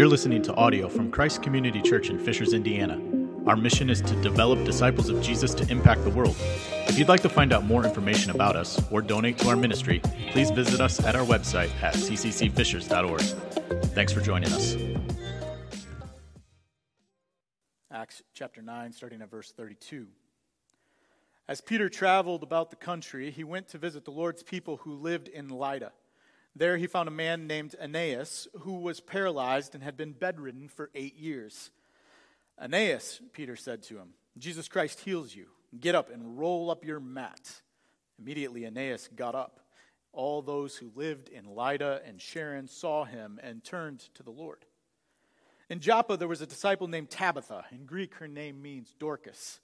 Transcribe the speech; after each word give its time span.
You're 0.00 0.08
listening 0.08 0.40
to 0.44 0.54
audio 0.54 0.88
from 0.88 1.10
Christ 1.10 1.42
Community 1.42 1.82
Church 1.82 2.08
in 2.08 2.18
Fishers, 2.18 2.54
Indiana. 2.54 2.98
Our 3.46 3.54
mission 3.54 3.90
is 3.90 4.00
to 4.00 4.22
develop 4.22 4.64
disciples 4.64 5.10
of 5.10 5.20
Jesus 5.20 5.52
to 5.52 5.70
impact 5.70 6.04
the 6.04 6.08
world. 6.08 6.36
If 6.88 6.98
you'd 6.98 7.10
like 7.10 7.20
to 7.20 7.28
find 7.28 7.52
out 7.52 7.66
more 7.66 7.84
information 7.84 8.30
about 8.30 8.56
us 8.56 8.82
or 8.90 9.02
donate 9.02 9.36
to 9.40 9.50
our 9.50 9.56
ministry, 9.56 10.00
please 10.30 10.50
visit 10.52 10.80
us 10.80 11.04
at 11.04 11.16
our 11.16 11.26
website 11.26 11.68
at 11.82 11.92
cccfishers.org. 11.92 13.20
Thanks 13.88 14.10
for 14.14 14.22
joining 14.22 14.50
us. 14.54 14.74
Acts 17.92 18.22
chapter 18.32 18.62
9, 18.62 18.94
starting 18.94 19.20
at 19.20 19.30
verse 19.30 19.52
32. 19.52 20.06
As 21.46 21.60
Peter 21.60 21.90
traveled 21.90 22.42
about 22.42 22.70
the 22.70 22.76
country, 22.76 23.30
he 23.30 23.44
went 23.44 23.68
to 23.68 23.76
visit 23.76 24.06
the 24.06 24.12
Lord's 24.12 24.42
people 24.42 24.78
who 24.78 24.94
lived 24.94 25.28
in 25.28 25.50
Lydda. 25.50 25.92
There 26.56 26.76
he 26.76 26.86
found 26.86 27.08
a 27.08 27.12
man 27.12 27.46
named 27.46 27.76
Aeneas 27.80 28.48
who 28.60 28.80
was 28.80 29.00
paralyzed 29.00 29.74
and 29.74 29.84
had 29.84 29.96
been 29.96 30.12
bedridden 30.12 30.68
for 30.68 30.90
eight 30.94 31.16
years. 31.16 31.70
Aeneas, 32.60 33.20
Peter 33.32 33.56
said 33.56 33.82
to 33.84 33.96
him, 33.96 34.14
Jesus 34.36 34.68
Christ 34.68 35.00
heals 35.00 35.34
you. 35.34 35.46
Get 35.78 35.94
up 35.94 36.10
and 36.10 36.38
roll 36.38 36.70
up 36.70 36.84
your 36.84 37.00
mat. 37.00 37.62
Immediately 38.18 38.64
Aeneas 38.64 39.08
got 39.14 39.34
up. 39.34 39.60
All 40.12 40.42
those 40.42 40.76
who 40.76 40.90
lived 40.96 41.28
in 41.28 41.54
Lydda 41.54 42.02
and 42.04 42.20
Sharon 42.20 42.66
saw 42.66 43.04
him 43.04 43.38
and 43.42 43.62
turned 43.62 44.00
to 44.14 44.22
the 44.22 44.30
Lord. 44.30 44.64
In 45.68 45.78
Joppa, 45.78 46.16
there 46.16 46.26
was 46.26 46.40
a 46.40 46.46
disciple 46.46 46.88
named 46.88 47.10
Tabitha. 47.10 47.64
In 47.70 47.86
Greek, 47.86 48.14
her 48.16 48.26
name 48.26 48.60
means 48.60 48.92
Dorcas. 48.98 49.60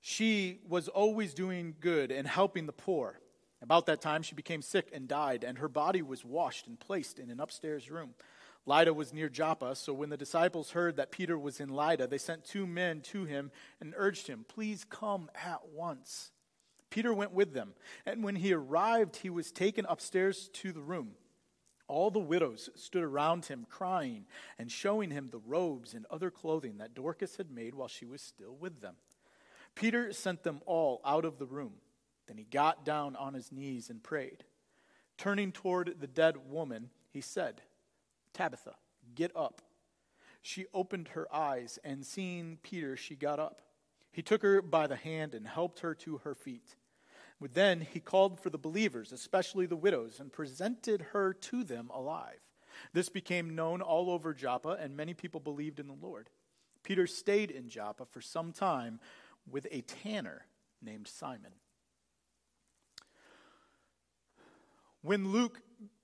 She 0.00 0.60
was 0.68 0.88
always 0.88 1.32
doing 1.32 1.76
good 1.80 2.10
and 2.10 2.26
helping 2.26 2.66
the 2.66 2.72
poor. 2.72 3.20
About 3.60 3.86
that 3.86 4.00
time, 4.00 4.22
she 4.22 4.34
became 4.34 4.62
sick 4.62 4.90
and 4.92 5.08
died, 5.08 5.44
and 5.44 5.58
her 5.58 5.68
body 5.68 6.02
was 6.02 6.24
washed 6.24 6.66
and 6.66 6.78
placed 6.78 7.18
in 7.18 7.30
an 7.30 7.40
upstairs 7.40 7.90
room. 7.90 8.14
Lydda 8.66 8.92
was 8.92 9.12
near 9.12 9.28
Joppa, 9.28 9.74
so 9.74 9.92
when 9.92 10.10
the 10.10 10.16
disciples 10.16 10.72
heard 10.72 10.96
that 10.96 11.10
Peter 11.10 11.38
was 11.38 11.58
in 11.58 11.70
Lydda, 11.70 12.06
they 12.06 12.18
sent 12.18 12.44
two 12.44 12.66
men 12.66 13.00
to 13.00 13.24
him 13.24 13.50
and 13.80 13.94
urged 13.96 14.26
him, 14.26 14.44
Please 14.46 14.84
come 14.84 15.30
at 15.34 15.68
once. 15.72 16.30
Peter 16.90 17.12
went 17.12 17.32
with 17.32 17.52
them, 17.52 17.74
and 18.06 18.22
when 18.22 18.36
he 18.36 18.52
arrived, 18.52 19.16
he 19.16 19.30
was 19.30 19.50
taken 19.50 19.86
upstairs 19.88 20.48
to 20.52 20.72
the 20.72 20.82
room. 20.82 21.12
All 21.86 22.10
the 22.10 22.18
widows 22.18 22.68
stood 22.76 23.02
around 23.02 23.46
him, 23.46 23.66
crying 23.68 24.26
and 24.58 24.70
showing 24.70 25.10
him 25.10 25.30
the 25.30 25.38
robes 25.38 25.94
and 25.94 26.06
other 26.10 26.30
clothing 26.30 26.76
that 26.78 26.94
Dorcas 26.94 27.36
had 27.36 27.50
made 27.50 27.74
while 27.74 27.88
she 27.88 28.04
was 28.04 28.20
still 28.20 28.54
with 28.54 28.82
them. 28.82 28.96
Peter 29.74 30.12
sent 30.12 30.42
them 30.42 30.60
all 30.66 31.00
out 31.04 31.24
of 31.24 31.38
the 31.38 31.46
room. 31.46 31.74
Then 32.28 32.36
he 32.36 32.44
got 32.44 32.84
down 32.84 33.16
on 33.16 33.34
his 33.34 33.50
knees 33.50 33.90
and 33.90 34.02
prayed. 34.02 34.44
Turning 35.16 35.50
toward 35.50 35.96
the 35.98 36.06
dead 36.06 36.36
woman, 36.48 36.90
he 37.10 37.20
said, 37.20 37.62
Tabitha, 38.32 38.76
get 39.14 39.34
up. 39.34 39.62
She 40.42 40.66
opened 40.72 41.08
her 41.08 41.26
eyes, 41.34 41.78
and 41.82 42.06
seeing 42.06 42.58
Peter, 42.62 42.96
she 42.96 43.16
got 43.16 43.40
up. 43.40 43.62
He 44.12 44.22
took 44.22 44.42
her 44.42 44.62
by 44.62 44.86
the 44.86 44.96
hand 44.96 45.34
and 45.34 45.46
helped 45.46 45.80
her 45.80 45.94
to 45.96 46.18
her 46.18 46.34
feet. 46.34 46.76
Then 47.40 47.80
he 47.80 48.00
called 48.00 48.38
for 48.38 48.50
the 48.50 48.58
believers, 48.58 49.12
especially 49.12 49.66
the 49.66 49.76
widows, 49.76 50.20
and 50.20 50.32
presented 50.32 51.06
her 51.12 51.32
to 51.32 51.64
them 51.64 51.90
alive. 51.92 52.40
This 52.92 53.08
became 53.08 53.54
known 53.54 53.80
all 53.80 54.10
over 54.10 54.34
Joppa, 54.34 54.76
and 54.80 54.96
many 54.96 55.14
people 55.14 55.40
believed 55.40 55.80
in 55.80 55.88
the 55.88 55.96
Lord. 56.00 56.30
Peter 56.82 57.06
stayed 57.06 57.50
in 57.50 57.68
Joppa 57.68 58.06
for 58.06 58.20
some 58.20 58.52
time 58.52 59.00
with 59.50 59.66
a 59.70 59.82
tanner 59.82 60.46
named 60.82 61.08
Simon. 61.08 61.52
When 65.02 65.30
Luke 65.30 65.60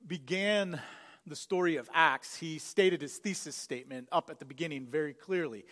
began 0.06 0.80
the 1.26 1.34
story 1.34 1.76
of 1.76 1.90
Acts, 1.92 2.36
he 2.36 2.60
stated 2.60 3.02
his 3.02 3.16
thesis 3.16 3.56
statement 3.56 4.08
up 4.12 4.30
at 4.30 4.38
the 4.38 4.44
beginning 4.44 4.86
very 4.86 5.12
clearly. 5.12 5.64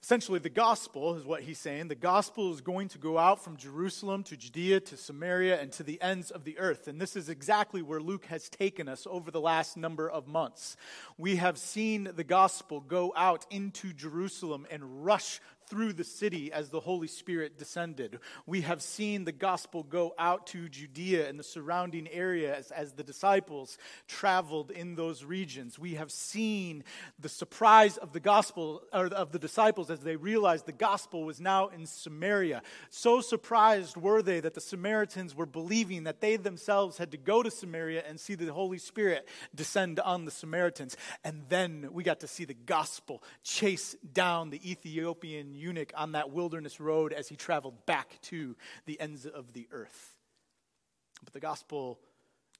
Essentially, 0.00 0.38
the 0.38 0.48
gospel 0.48 1.16
is 1.16 1.24
what 1.24 1.42
he's 1.42 1.58
saying. 1.58 1.88
The 1.88 1.96
gospel 1.96 2.52
is 2.52 2.60
going 2.60 2.86
to 2.90 2.98
go 2.98 3.18
out 3.18 3.42
from 3.42 3.56
Jerusalem 3.56 4.22
to 4.22 4.36
Judea 4.36 4.78
to 4.78 4.96
Samaria 4.96 5.60
and 5.60 5.72
to 5.72 5.82
the 5.82 6.00
ends 6.00 6.30
of 6.30 6.44
the 6.44 6.56
earth. 6.60 6.86
And 6.86 7.00
this 7.00 7.16
is 7.16 7.28
exactly 7.28 7.82
where 7.82 8.00
Luke 8.00 8.26
has 8.26 8.48
taken 8.48 8.88
us 8.88 9.08
over 9.10 9.32
the 9.32 9.40
last 9.40 9.76
number 9.76 10.08
of 10.08 10.28
months. 10.28 10.76
We 11.16 11.36
have 11.36 11.58
seen 11.58 12.08
the 12.14 12.22
gospel 12.22 12.80
go 12.80 13.12
out 13.16 13.46
into 13.50 13.92
Jerusalem 13.92 14.64
and 14.70 15.04
rush 15.04 15.40
through 15.68 15.92
the 15.92 16.04
city 16.04 16.52
as 16.52 16.70
the 16.70 16.80
Holy 16.80 17.06
Spirit 17.06 17.58
descended. 17.58 18.18
We 18.46 18.62
have 18.62 18.82
seen 18.82 19.24
the 19.24 19.32
gospel 19.32 19.82
go 19.82 20.14
out 20.18 20.46
to 20.48 20.68
Judea 20.68 21.28
and 21.28 21.38
the 21.38 21.44
surrounding 21.44 22.08
areas 22.08 22.70
as 22.70 22.92
the 22.92 23.04
disciples 23.04 23.78
traveled 24.06 24.70
in 24.70 24.94
those 24.94 25.24
regions. 25.24 25.78
We 25.78 25.94
have 25.94 26.10
seen 26.10 26.84
the 27.18 27.28
surprise 27.28 27.96
of 27.96 28.12
the 28.12 28.20
gospel 28.20 28.82
or 28.92 29.06
of 29.06 29.32
the 29.32 29.38
disciples 29.38 29.90
as 29.90 30.00
they 30.00 30.16
realized 30.16 30.66
the 30.66 30.72
gospel 30.72 31.24
was 31.24 31.40
now 31.40 31.68
in 31.68 31.86
Samaria. 31.86 32.62
So 32.90 33.20
surprised 33.20 33.96
were 33.96 34.22
they 34.22 34.40
that 34.40 34.54
the 34.54 34.60
Samaritans 34.60 35.34
were 35.34 35.46
believing 35.46 36.04
that 36.04 36.20
they 36.20 36.36
themselves 36.36 36.98
had 36.98 37.10
to 37.10 37.16
go 37.16 37.42
to 37.42 37.50
Samaria 37.50 38.04
and 38.08 38.18
see 38.18 38.34
the 38.34 38.52
Holy 38.52 38.78
Spirit 38.78 39.28
descend 39.54 40.00
on 40.00 40.24
the 40.24 40.30
Samaritans. 40.30 40.96
And 41.24 41.42
then 41.48 41.88
we 41.92 42.02
got 42.04 42.20
to 42.20 42.26
see 42.26 42.44
the 42.44 42.54
gospel 42.54 43.22
chase 43.42 43.94
down 44.12 44.50
the 44.50 44.70
Ethiopian 44.70 45.54
eunuch 45.58 45.92
on 45.96 46.12
that 46.12 46.30
wilderness 46.30 46.80
road 46.80 47.12
as 47.12 47.28
he 47.28 47.36
traveled 47.36 47.84
back 47.86 48.20
to 48.22 48.56
the 48.86 49.00
ends 49.00 49.26
of 49.26 49.52
the 49.52 49.68
earth. 49.70 50.16
But 51.24 51.32
the 51.32 51.40
gospel 51.40 51.98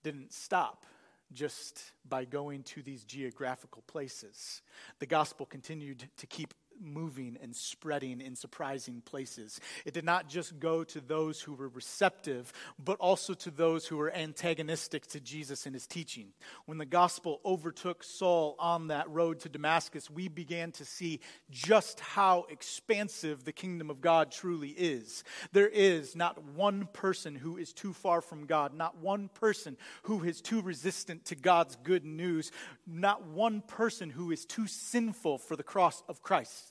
didn't 0.03 0.33
stop 0.33 0.85
just 1.33 1.93
by 2.09 2.25
going 2.25 2.63
to 2.63 2.83
these 2.83 3.05
geographical 3.05 3.83
places. 3.87 4.63
The 4.99 5.07
gospel 5.07 5.47
continued 5.47 6.09
to 6.17 6.27
keep 6.27 6.55
moving 6.81 7.39
and 7.43 7.55
spreading 7.55 8.21
in 8.21 8.37
surprising 8.37 9.03
places. 9.05 9.61
It 9.85 9.95
did 9.95 10.05
not 10.05 10.29
just 10.29 10.59
go 10.59 10.85
to 10.85 11.01
those 11.01 11.41
who 11.41 11.55
were 11.55 11.69
receptive, 11.69 12.53
but 12.79 12.99
also 12.99 13.35
to 13.35 13.51
those 13.51 13.87
who 13.87 13.97
were 13.97 14.15
antagonistic 14.15 15.07
to 15.09 15.21
Jesus 15.21 15.67
and 15.67 15.75
his 15.75 15.87
teaching. 15.87 16.29
When 16.67 16.79
the 16.79 16.87
gospel 16.87 17.41
overtook 17.45 18.03
Saul 18.03 18.57
on 18.59 18.89
that 18.89 19.09
road 19.11 19.41
to 19.41 19.49
Damascus, 19.49 20.11
we 20.11 20.29
began 20.29 20.73
to 20.73 20.85
see 20.85 21.21
just 21.51 22.01
how 22.01 22.47
expansive 22.51 23.45
the 23.45 23.53
kingdom 23.53 23.91
of 23.91 24.01
God 24.01 24.31
truly 24.31 24.71
is. 24.71 25.25
There 25.53 25.69
is 25.69 26.15
not 26.15 26.43
one 26.43 26.89
person 26.93 27.35
who 27.35 27.57
is 27.57 27.73
too 27.73 27.93
far 27.93 28.21
from 28.21 28.47
God, 28.47 28.75
not 28.75 28.99
one 28.99 29.29
person 29.29 29.77
who 30.03 30.25
is 30.25 30.41
too 30.41 30.61
resistant 30.61 31.25
to 31.27 31.35
God's 31.35 31.77
good 31.77 32.05
news, 32.05 32.53
not 32.87 33.27
one 33.27 33.63
person 33.63 34.11
who 34.11 34.31
is 34.31 34.45
too 34.45 34.67
sinful 34.67 35.39
for 35.39 35.57
the 35.57 35.63
cross 35.63 36.03
of 36.09 36.23
Christ. 36.23 36.68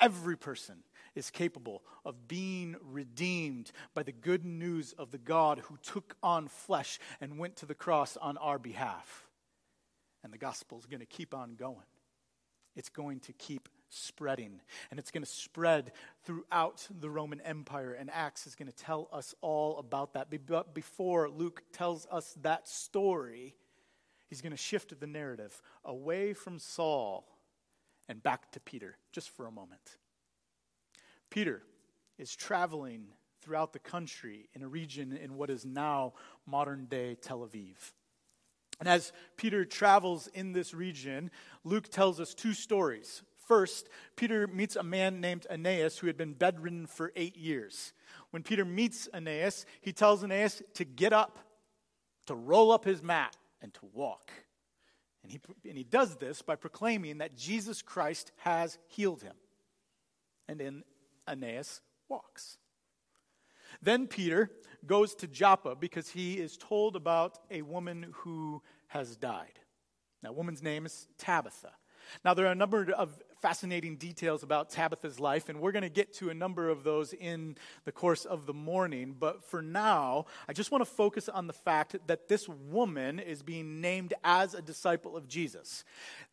Every 0.00 0.36
person 0.36 0.76
is 1.14 1.30
capable 1.30 1.82
of 2.04 2.28
being 2.28 2.76
redeemed 2.82 3.72
by 3.94 4.02
the 4.02 4.12
good 4.12 4.44
news 4.44 4.94
of 4.96 5.10
the 5.10 5.18
God 5.18 5.58
who 5.58 5.76
took 5.82 6.16
on 6.22 6.48
flesh 6.48 6.98
and 7.20 7.38
went 7.38 7.56
to 7.56 7.66
the 7.66 7.74
cross 7.74 8.16
on 8.16 8.36
our 8.38 8.58
behalf. 8.58 9.28
And 10.22 10.32
the 10.32 10.38
gospel 10.38 10.78
is 10.78 10.86
going 10.86 11.00
to 11.00 11.06
keep 11.06 11.34
on 11.34 11.54
going. 11.54 11.76
It's 12.76 12.88
going 12.88 13.20
to 13.20 13.32
keep 13.32 13.68
spreading, 13.88 14.60
and 14.90 15.00
it's 15.00 15.10
going 15.10 15.24
to 15.24 15.28
spread 15.28 15.90
throughout 16.22 16.86
the 17.00 17.10
Roman 17.10 17.40
Empire. 17.40 17.92
And 17.92 18.08
Acts 18.12 18.46
is 18.46 18.54
going 18.54 18.68
to 18.68 18.76
tell 18.76 19.08
us 19.12 19.34
all 19.40 19.78
about 19.78 20.14
that. 20.14 20.28
But 20.30 20.74
before 20.74 21.28
Luke 21.28 21.64
tells 21.72 22.06
us 22.10 22.36
that 22.42 22.68
story, 22.68 23.56
he's 24.28 24.40
going 24.40 24.52
to 24.52 24.56
shift 24.56 24.98
the 24.98 25.06
narrative 25.08 25.60
away 25.84 26.32
from 26.32 26.60
Saul 26.60 27.26
and 28.10 28.20
back 28.24 28.50
to 28.50 28.60
Peter 28.60 28.98
just 29.12 29.30
for 29.30 29.46
a 29.46 29.52
moment. 29.52 29.96
Peter 31.30 31.62
is 32.18 32.34
traveling 32.34 33.06
throughout 33.40 33.72
the 33.72 33.78
country 33.78 34.48
in 34.52 34.62
a 34.62 34.68
region 34.68 35.16
in 35.16 35.36
what 35.36 35.48
is 35.48 35.64
now 35.64 36.12
modern 36.44 36.86
day 36.86 37.14
Tel 37.14 37.48
Aviv. 37.48 37.92
And 38.80 38.88
as 38.88 39.12
Peter 39.36 39.64
travels 39.64 40.26
in 40.34 40.52
this 40.52 40.74
region, 40.74 41.30
Luke 41.62 41.88
tells 41.88 42.18
us 42.18 42.34
two 42.34 42.52
stories. 42.52 43.22
First, 43.46 43.88
Peter 44.16 44.48
meets 44.48 44.74
a 44.74 44.82
man 44.82 45.20
named 45.20 45.46
Aeneas 45.48 45.98
who 45.98 46.08
had 46.08 46.16
been 46.16 46.32
bedridden 46.32 46.86
for 46.86 47.12
eight 47.14 47.36
years. 47.36 47.92
When 48.30 48.42
Peter 48.42 48.64
meets 48.64 49.08
Aeneas, 49.14 49.66
he 49.80 49.92
tells 49.92 50.24
Aeneas 50.24 50.62
to 50.74 50.84
get 50.84 51.12
up, 51.12 51.38
to 52.26 52.34
roll 52.34 52.72
up 52.72 52.84
his 52.84 53.04
mat, 53.04 53.36
and 53.62 53.72
to 53.74 53.80
walk. 53.92 54.32
And 55.22 55.32
he, 55.32 55.40
and 55.68 55.76
he 55.76 55.84
does 55.84 56.16
this 56.16 56.42
by 56.42 56.56
proclaiming 56.56 57.18
that 57.18 57.36
Jesus 57.36 57.82
Christ 57.82 58.32
has 58.38 58.78
healed 58.86 59.22
him. 59.22 59.34
And 60.48 60.58
then 60.58 60.84
Aeneas 61.28 61.80
walks. 62.08 62.58
Then 63.82 64.06
Peter 64.06 64.50
goes 64.86 65.14
to 65.16 65.26
Joppa 65.26 65.76
because 65.76 66.08
he 66.08 66.34
is 66.34 66.56
told 66.56 66.96
about 66.96 67.38
a 67.50 67.62
woman 67.62 68.12
who 68.12 68.62
has 68.88 69.16
died. 69.16 69.60
That 70.22 70.34
woman's 70.34 70.62
name 70.62 70.86
is 70.86 71.06
Tabitha. 71.18 71.72
Now, 72.24 72.34
there 72.34 72.46
are 72.46 72.52
a 72.52 72.56
number 72.56 72.90
of 72.92 73.22
fascinating 73.40 73.96
details 73.96 74.42
about 74.42 74.70
Tabitha's 74.70 75.18
life, 75.18 75.48
and 75.48 75.60
we're 75.60 75.72
going 75.72 75.82
to 75.82 75.88
get 75.88 76.14
to 76.14 76.30
a 76.30 76.34
number 76.34 76.68
of 76.68 76.84
those 76.84 77.12
in 77.12 77.56
the 77.84 77.92
course 77.92 78.24
of 78.24 78.46
the 78.46 78.54
morning. 78.54 79.16
But 79.18 79.44
for 79.44 79.62
now, 79.62 80.26
I 80.48 80.52
just 80.52 80.70
want 80.70 80.82
to 80.82 80.90
focus 80.90 81.28
on 81.28 81.46
the 81.46 81.52
fact 81.52 81.96
that 82.06 82.28
this 82.28 82.48
woman 82.48 83.18
is 83.18 83.42
being 83.42 83.80
named 83.80 84.14
as 84.22 84.54
a 84.54 84.62
disciple 84.62 85.16
of 85.16 85.28
Jesus. 85.28 85.84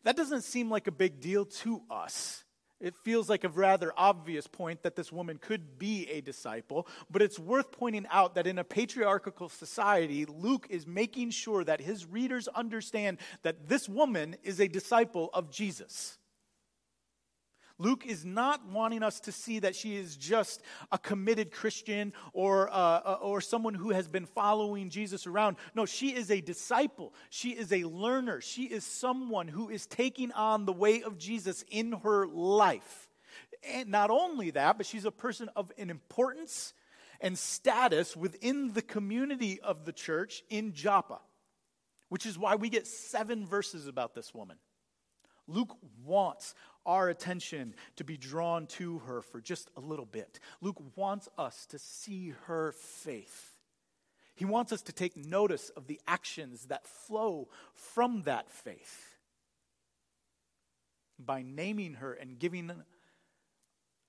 That 0.04 0.16
doesn't 0.16 0.42
seem 0.42 0.70
like 0.70 0.86
a 0.86 0.92
big 0.92 1.20
deal 1.20 1.44
to 1.46 1.82
us. 1.90 2.44
It 2.80 2.94
feels 2.94 3.28
like 3.28 3.42
a 3.42 3.48
rather 3.48 3.92
obvious 3.96 4.46
point 4.46 4.84
that 4.84 4.94
this 4.94 5.10
woman 5.10 5.38
could 5.38 5.80
be 5.80 6.08
a 6.10 6.20
disciple, 6.20 6.86
but 7.10 7.22
it's 7.22 7.38
worth 7.38 7.72
pointing 7.72 8.06
out 8.08 8.36
that 8.36 8.46
in 8.46 8.56
a 8.58 8.64
patriarchal 8.64 9.48
society, 9.48 10.26
Luke 10.26 10.68
is 10.70 10.86
making 10.86 11.30
sure 11.30 11.64
that 11.64 11.80
his 11.80 12.06
readers 12.06 12.46
understand 12.48 13.18
that 13.42 13.68
this 13.68 13.88
woman 13.88 14.36
is 14.44 14.60
a 14.60 14.68
disciple 14.68 15.28
of 15.34 15.50
Jesus. 15.50 16.18
Luke 17.78 18.04
is 18.06 18.24
not 18.24 18.66
wanting 18.68 19.04
us 19.04 19.20
to 19.20 19.32
see 19.32 19.60
that 19.60 19.76
she 19.76 19.96
is 19.96 20.16
just 20.16 20.62
a 20.90 20.98
committed 20.98 21.52
Christian 21.52 22.12
or, 22.32 22.68
uh, 22.70 22.72
uh, 22.72 23.18
or 23.22 23.40
someone 23.40 23.74
who 23.74 23.90
has 23.90 24.08
been 24.08 24.26
following 24.26 24.90
Jesus 24.90 25.26
around. 25.26 25.56
No, 25.74 25.86
she 25.86 26.08
is 26.08 26.30
a 26.30 26.40
disciple. 26.40 27.14
She 27.30 27.50
is 27.50 27.72
a 27.72 27.84
learner. 27.84 28.40
She 28.40 28.64
is 28.64 28.84
someone 28.84 29.46
who 29.46 29.68
is 29.68 29.86
taking 29.86 30.32
on 30.32 30.66
the 30.66 30.72
way 30.72 31.02
of 31.02 31.18
Jesus 31.18 31.64
in 31.70 31.92
her 31.92 32.26
life. 32.26 33.08
And 33.62 33.90
not 33.90 34.10
only 34.10 34.50
that, 34.50 34.76
but 34.76 34.86
she's 34.86 35.04
a 35.04 35.12
person 35.12 35.48
of 35.54 35.70
an 35.78 35.88
importance 35.88 36.74
and 37.20 37.38
status 37.38 38.16
within 38.16 38.72
the 38.72 38.82
community 38.82 39.60
of 39.60 39.84
the 39.84 39.92
church 39.92 40.42
in 40.50 40.72
Joppa, 40.72 41.20
which 42.08 42.26
is 42.26 42.38
why 42.38 42.56
we 42.56 42.68
get 42.68 42.86
seven 42.86 43.46
verses 43.46 43.86
about 43.86 44.14
this 44.14 44.34
woman. 44.34 44.56
Luke 45.48 45.76
wants 46.04 46.54
our 46.88 47.08
attention 47.10 47.74
to 47.96 48.02
be 48.02 48.16
drawn 48.16 48.66
to 48.66 48.98
her 49.00 49.20
for 49.20 49.40
just 49.40 49.70
a 49.76 49.80
little 49.80 50.06
bit. 50.06 50.40
Luke 50.60 50.82
wants 50.96 51.28
us 51.38 51.66
to 51.66 51.78
see 51.78 52.34
her 52.46 52.72
faith. 52.72 53.58
He 54.34 54.46
wants 54.46 54.72
us 54.72 54.82
to 54.82 54.92
take 54.92 55.16
notice 55.16 55.68
of 55.70 55.86
the 55.86 56.00
actions 56.08 56.66
that 56.66 56.86
flow 56.86 57.48
from 57.74 58.22
that 58.22 58.50
faith. 58.50 59.16
By 61.18 61.42
naming 61.42 61.94
her 61.94 62.14
and 62.14 62.38
giving 62.38 62.72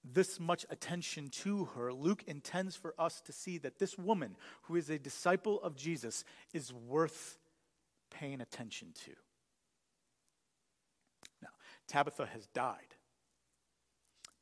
this 0.03 0.39
much 0.39 0.65
attention 0.69 1.29
to 1.29 1.65
her, 1.75 1.91
Luke 1.91 2.23
intends 2.27 2.75
for 2.75 2.93
us 2.97 3.19
to 3.21 3.33
see 3.33 3.57
that 3.57 3.79
this 3.79 3.97
woman, 3.97 4.37
who 4.63 4.77
is 4.77 4.89
a 4.89 4.97
disciple 4.97 5.61
of 5.61 5.75
Jesus, 5.75 6.23
is 6.53 6.71
worth 6.71 7.37
paying 8.09 8.39
attention 8.39 8.89
to. 9.05 9.11
Tabitha 11.89 12.27
has 12.27 12.47
died. 12.47 12.95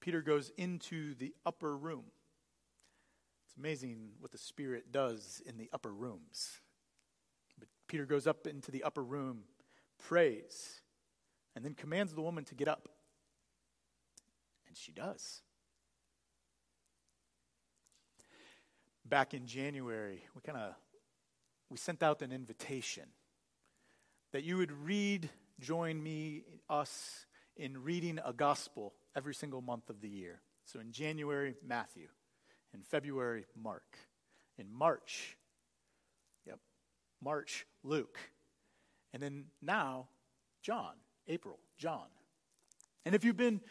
Peter 0.02 0.22
goes 0.22 0.52
into 0.58 1.16
the 1.16 1.34
upper 1.46 1.76
room. 1.76 2.04
It's 3.46 3.58
amazing 3.58 4.10
what 4.20 4.32
the 4.32 4.38
Spirit 4.38 4.92
does 4.92 5.42
in 5.46 5.58
the 5.58 5.70
upper 5.74 5.92
rooms. 5.92 6.60
But 7.58 7.70
Peter 7.88 8.06
goes 8.06 8.28
up 8.28 8.46
into 8.46 8.70
the 8.70 8.84
upper 8.84 9.04
room, 9.04 9.44
prays, 9.98 10.82
and 11.56 11.66
then 11.66 11.74
commands 11.74 12.14
the 12.14 12.22
woman 12.22 12.44
to 12.46 12.56
get 12.56 12.68
up. 12.68 12.90
And 14.68 14.78
she 14.78 14.92
does. 14.92 15.42
Back 19.06 19.34
in 19.34 19.48
January, 19.48 20.22
we 20.36 20.42
kind 20.42 20.58
of 20.58 20.76
we 21.70 21.78
sent 21.78 22.04
out 22.04 22.22
an 22.22 22.32
invitation 22.32 23.06
that 24.34 24.44
you 24.44 24.58
would 24.58 24.72
read, 24.72 25.30
join 25.60 26.02
me, 26.02 26.44
us 26.70 27.26
in 27.57 27.83
reading 27.83 28.19
a 28.24 28.33
gospel 28.33 28.94
every 29.15 29.33
single 29.33 29.62
month 29.62 29.89
of 29.89 30.01
the 30.01 30.09
year. 30.09 30.42
So 30.65 30.80
in 30.80 30.92
January, 30.92 31.56
Matthew. 31.65 32.07
In 32.74 32.81
February, 32.81 33.45
Mark. 33.56 33.98
In 34.57 34.71
March, 34.71 35.38
yep, 36.45 36.59
March, 37.21 37.65
Luke. 37.83 38.18
And 39.13 39.21
then 39.21 39.45
now, 39.62 40.07
John, 40.63 40.94
April, 41.27 41.59
John. 41.77 42.07
And 43.06 43.13
if 43.13 43.24
you've 43.24 43.38
been 43.38 43.62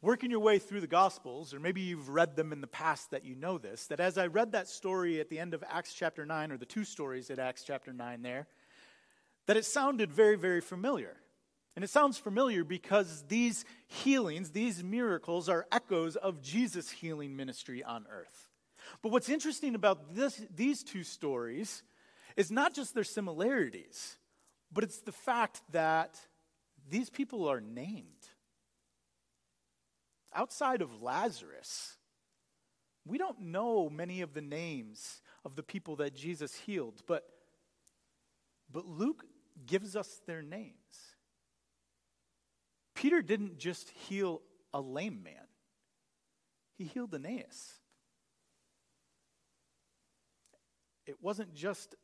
working 0.00 0.30
your 0.30 0.40
way 0.40 0.58
through 0.58 0.80
the 0.80 0.86
Gospels, 0.86 1.52
or 1.52 1.60
maybe 1.60 1.80
you've 1.80 2.08
read 2.08 2.36
them 2.36 2.52
in 2.52 2.60
the 2.60 2.68
past 2.68 3.10
that 3.10 3.24
you 3.24 3.34
know 3.34 3.58
this, 3.58 3.86
that 3.88 4.00
as 4.00 4.16
I 4.16 4.26
read 4.26 4.52
that 4.52 4.68
story 4.68 5.20
at 5.20 5.28
the 5.28 5.38
end 5.38 5.54
of 5.54 5.64
Acts 5.68 5.92
chapter 5.92 6.24
9, 6.24 6.52
or 6.52 6.56
the 6.56 6.64
two 6.64 6.84
stories 6.84 7.30
at 7.30 7.38
Acts 7.38 7.64
chapter 7.64 7.92
9 7.92 8.22
there, 8.22 8.46
that 9.46 9.56
it 9.56 9.64
sounded 9.64 10.12
very, 10.12 10.36
very 10.36 10.60
familiar. 10.60 11.16
And 11.78 11.84
it 11.84 11.90
sounds 11.90 12.18
familiar 12.18 12.64
because 12.64 13.22
these 13.28 13.64
healings, 13.86 14.50
these 14.50 14.82
miracles, 14.82 15.48
are 15.48 15.64
echoes 15.70 16.16
of 16.16 16.42
Jesus' 16.42 16.90
healing 16.90 17.36
ministry 17.36 17.84
on 17.84 18.04
earth. 18.10 18.48
But 19.00 19.12
what's 19.12 19.28
interesting 19.28 19.76
about 19.76 20.12
this, 20.16 20.44
these 20.52 20.82
two 20.82 21.04
stories 21.04 21.84
is 22.36 22.50
not 22.50 22.74
just 22.74 22.94
their 22.94 23.04
similarities, 23.04 24.16
but 24.72 24.82
it's 24.82 25.02
the 25.02 25.12
fact 25.12 25.62
that 25.70 26.18
these 26.90 27.10
people 27.10 27.48
are 27.48 27.60
named. 27.60 28.26
Outside 30.34 30.82
of 30.82 31.00
Lazarus, 31.00 31.96
we 33.06 33.18
don't 33.18 33.40
know 33.40 33.88
many 33.88 34.22
of 34.22 34.34
the 34.34 34.42
names 34.42 35.22
of 35.44 35.54
the 35.54 35.62
people 35.62 35.94
that 35.94 36.16
Jesus 36.16 36.56
healed, 36.56 37.04
but, 37.06 37.22
but 38.68 38.84
Luke 38.84 39.24
gives 39.64 39.94
us 39.94 40.20
their 40.26 40.42
names. 40.42 41.07
Peter 42.98 43.22
didn't 43.22 43.58
just 43.58 43.90
heal 43.90 44.42
a 44.74 44.80
lame 44.80 45.22
man, 45.22 45.46
he 46.76 46.82
healed 46.82 47.14
Aeneas. 47.14 47.74
It 51.06 51.22
wasn't 51.22 51.54
just 51.54 51.94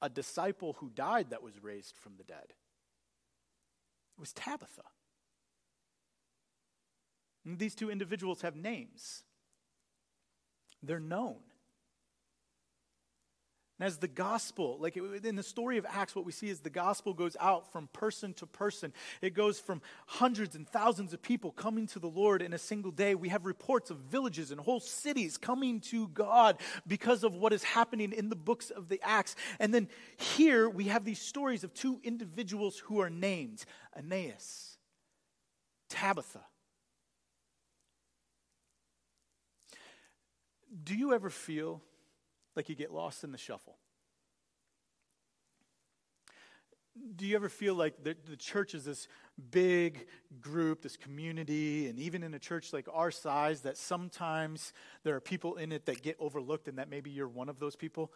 a 0.00 0.08
disciple 0.08 0.72
who 0.78 0.88
died 0.88 1.30
that 1.30 1.42
was 1.42 1.62
raised 1.62 1.98
from 1.98 2.14
the 2.16 2.24
dead, 2.24 2.46
it 2.46 4.18
was 4.18 4.32
Tabitha. 4.32 4.84
And 7.44 7.58
these 7.58 7.74
two 7.74 7.90
individuals 7.90 8.40
have 8.40 8.56
names, 8.56 9.24
they're 10.82 10.98
known. 10.98 11.40
And 13.82 13.88
as 13.88 13.96
the 13.96 14.06
gospel, 14.06 14.78
like 14.78 14.96
in 14.96 15.34
the 15.34 15.42
story 15.42 15.76
of 15.76 15.84
Acts, 15.88 16.14
what 16.14 16.24
we 16.24 16.30
see 16.30 16.48
is 16.48 16.60
the 16.60 16.70
gospel 16.70 17.12
goes 17.12 17.36
out 17.40 17.72
from 17.72 17.88
person 17.88 18.32
to 18.34 18.46
person. 18.46 18.92
It 19.20 19.34
goes 19.34 19.58
from 19.58 19.82
hundreds 20.06 20.54
and 20.54 20.68
thousands 20.68 21.12
of 21.12 21.20
people 21.20 21.50
coming 21.50 21.88
to 21.88 21.98
the 21.98 22.06
Lord 22.06 22.42
in 22.42 22.52
a 22.52 22.58
single 22.58 22.92
day. 22.92 23.16
We 23.16 23.30
have 23.30 23.44
reports 23.44 23.90
of 23.90 23.96
villages 23.96 24.52
and 24.52 24.60
whole 24.60 24.78
cities 24.78 25.36
coming 25.36 25.80
to 25.80 26.06
God 26.06 26.58
because 26.86 27.24
of 27.24 27.34
what 27.34 27.52
is 27.52 27.64
happening 27.64 28.12
in 28.12 28.28
the 28.28 28.36
books 28.36 28.70
of 28.70 28.88
the 28.88 29.00
Acts. 29.02 29.34
And 29.58 29.74
then 29.74 29.88
here 30.16 30.68
we 30.68 30.84
have 30.84 31.04
these 31.04 31.20
stories 31.20 31.64
of 31.64 31.74
two 31.74 31.98
individuals 32.04 32.78
who 32.78 33.00
are 33.00 33.10
named 33.10 33.64
Aeneas, 33.98 34.76
Tabitha. 35.88 36.42
Do 40.84 40.94
you 40.94 41.12
ever 41.12 41.30
feel 41.30 41.82
like 42.54 42.68
you 42.68 42.74
get 42.74 42.92
lost 42.92 43.24
in 43.24 43.32
the 43.32 43.38
shuffle. 43.38 43.76
Do 47.16 47.24
you 47.26 47.36
ever 47.36 47.48
feel 47.48 47.74
like 47.74 48.04
the, 48.04 48.14
the, 48.28 48.36
church 48.36 48.74
is 48.74 48.84
this 48.84 49.08
big 49.50 50.06
group, 50.42 50.82
this 50.82 50.98
community, 50.98 51.88
and 51.88 51.98
even 51.98 52.22
in 52.22 52.34
a 52.34 52.38
church 52.38 52.74
like 52.74 52.86
our 52.92 53.10
size, 53.10 53.62
that 53.62 53.78
sometimes 53.78 54.74
there 55.02 55.16
are 55.16 55.20
people 55.20 55.56
in 55.56 55.72
it 55.72 55.86
that 55.86 56.02
get 56.02 56.16
overlooked 56.20 56.68
and 56.68 56.76
that 56.76 56.90
maybe 56.90 57.08
you're 57.08 57.28
one 57.28 57.48
of 57.48 57.58
those 57.58 57.76
people? 57.76 58.12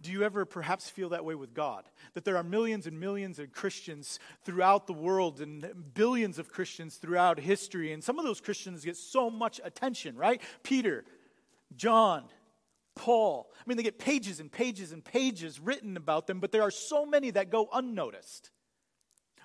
Do 0.00 0.10
you 0.10 0.24
ever 0.24 0.44
perhaps 0.44 0.90
feel 0.90 1.10
that 1.10 1.24
way 1.24 1.36
with 1.36 1.54
God? 1.54 1.84
That 2.14 2.24
there 2.24 2.36
are 2.36 2.42
millions 2.42 2.88
and 2.88 2.98
millions 2.98 3.38
of 3.38 3.52
Christians 3.52 4.18
throughout 4.44 4.88
the 4.88 4.92
world 4.92 5.40
and 5.40 5.72
billions 5.94 6.40
of 6.40 6.48
Christians 6.48 6.96
throughout 6.96 7.38
history, 7.38 7.92
and 7.92 8.02
some 8.02 8.18
of 8.18 8.24
those 8.24 8.40
Christians 8.40 8.84
get 8.84 8.96
so 8.96 9.30
much 9.30 9.60
attention, 9.62 10.16
right? 10.16 10.42
Peter, 10.64 11.04
John, 11.76 12.24
Paul. 12.94 13.50
I 13.56 13.62
mean, 13.66 13.76
they 13.76 13.82
get 13.82 13.98
pages 13.98 14.40
and 14.40 14.50
pages 14.50 14.92
and 14.92 15.04
pages 15.04 15.58
written 15.60 15.96
about 15.96 16.26
them, 16.26 16.40
but 16.40 16.52
there 16.52 16.62
are 16.62 16.70
so 16.70 17.06
many 17.06 17.30
that 17.30 17.50
go 17.50 17.68
unnoticed. 17.72 18.50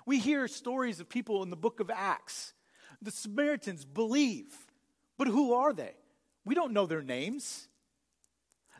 We 0.06 0.18
hear 0.18 0.48
stories 0.48 1.00
of 1.00 1.08
people 1.08 1.42
in 1.42 1.50
the 1.50 1.56
book 1.56 1.80
of 1.80 1.90
Acts. 1.90 2.54
The 3.02 3.10
Samaritans 3.10 3.84
believe, 3.84 4.52
but 5.16 5.28
who 5.28 5.54
are 5.54 5.72
they? 5.72 5.94
We 6.44 6.54
don't 6.54 6.72
know 6.72 6.86
their 6.86 7.02
names. 7.02 7.68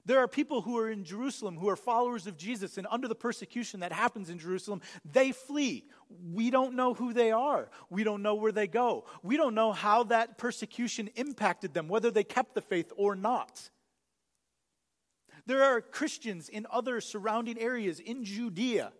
There 0.06 0.20
are 0.20 0.28
people 0.28 0.62
who 0.62 0.78
are 0.78 0.90
in 0.90 1.04
Jerusalem 1.04 1.58
who 1.58 1.68
are 1.68 1.76
followers 1.76 2.26
of 2.26 2.38
Jesus, 2.38 2.78
and 2.78 2.86
under 2.90 3.08
the 3.08 3.14
persecution 3.14 3.80
that 3.80 3.92
happens 3.92 4.30
in 4.30 4.38
Jerusalem, 4.38 4.80
they 5.04 5.32
flee. 5.32 5.84
We 6.32 6.50
don't 6.50 6.76
know 6.76 6.94
who 6.94 7.12
they 7.12 7.30
are. 7.30 7.68
We 7.90 8.04
don't 8.04 8.22
know 8.22 8.36
where 8.36 8.52
they 8.52 8.68
go. 8.68 9.04
We 9.22 9.36
don't 9.36 9.54
know 9.54 9.72
how 9.72 10.04
that 10.04 10.38
persecution 10.38 11.10
impacted 11.14 11.74
them, 11.74 11.88
whether 11.88 12.10
they 12.10 12.24
kept 12.24 12.54
the 12.54 12.62
faith 12.62 12.90
or 12.96 13.14
not. 13.14 13.68
There 15.48 15.64
are 15.64 15.80
Christians 15.80 16.50
in 16.50 16.66
other 16.70 17.00
surrounding 17.00 17.58
areas 17.58 18.00
in 18.00 18.22
Judea. 18.22 18.92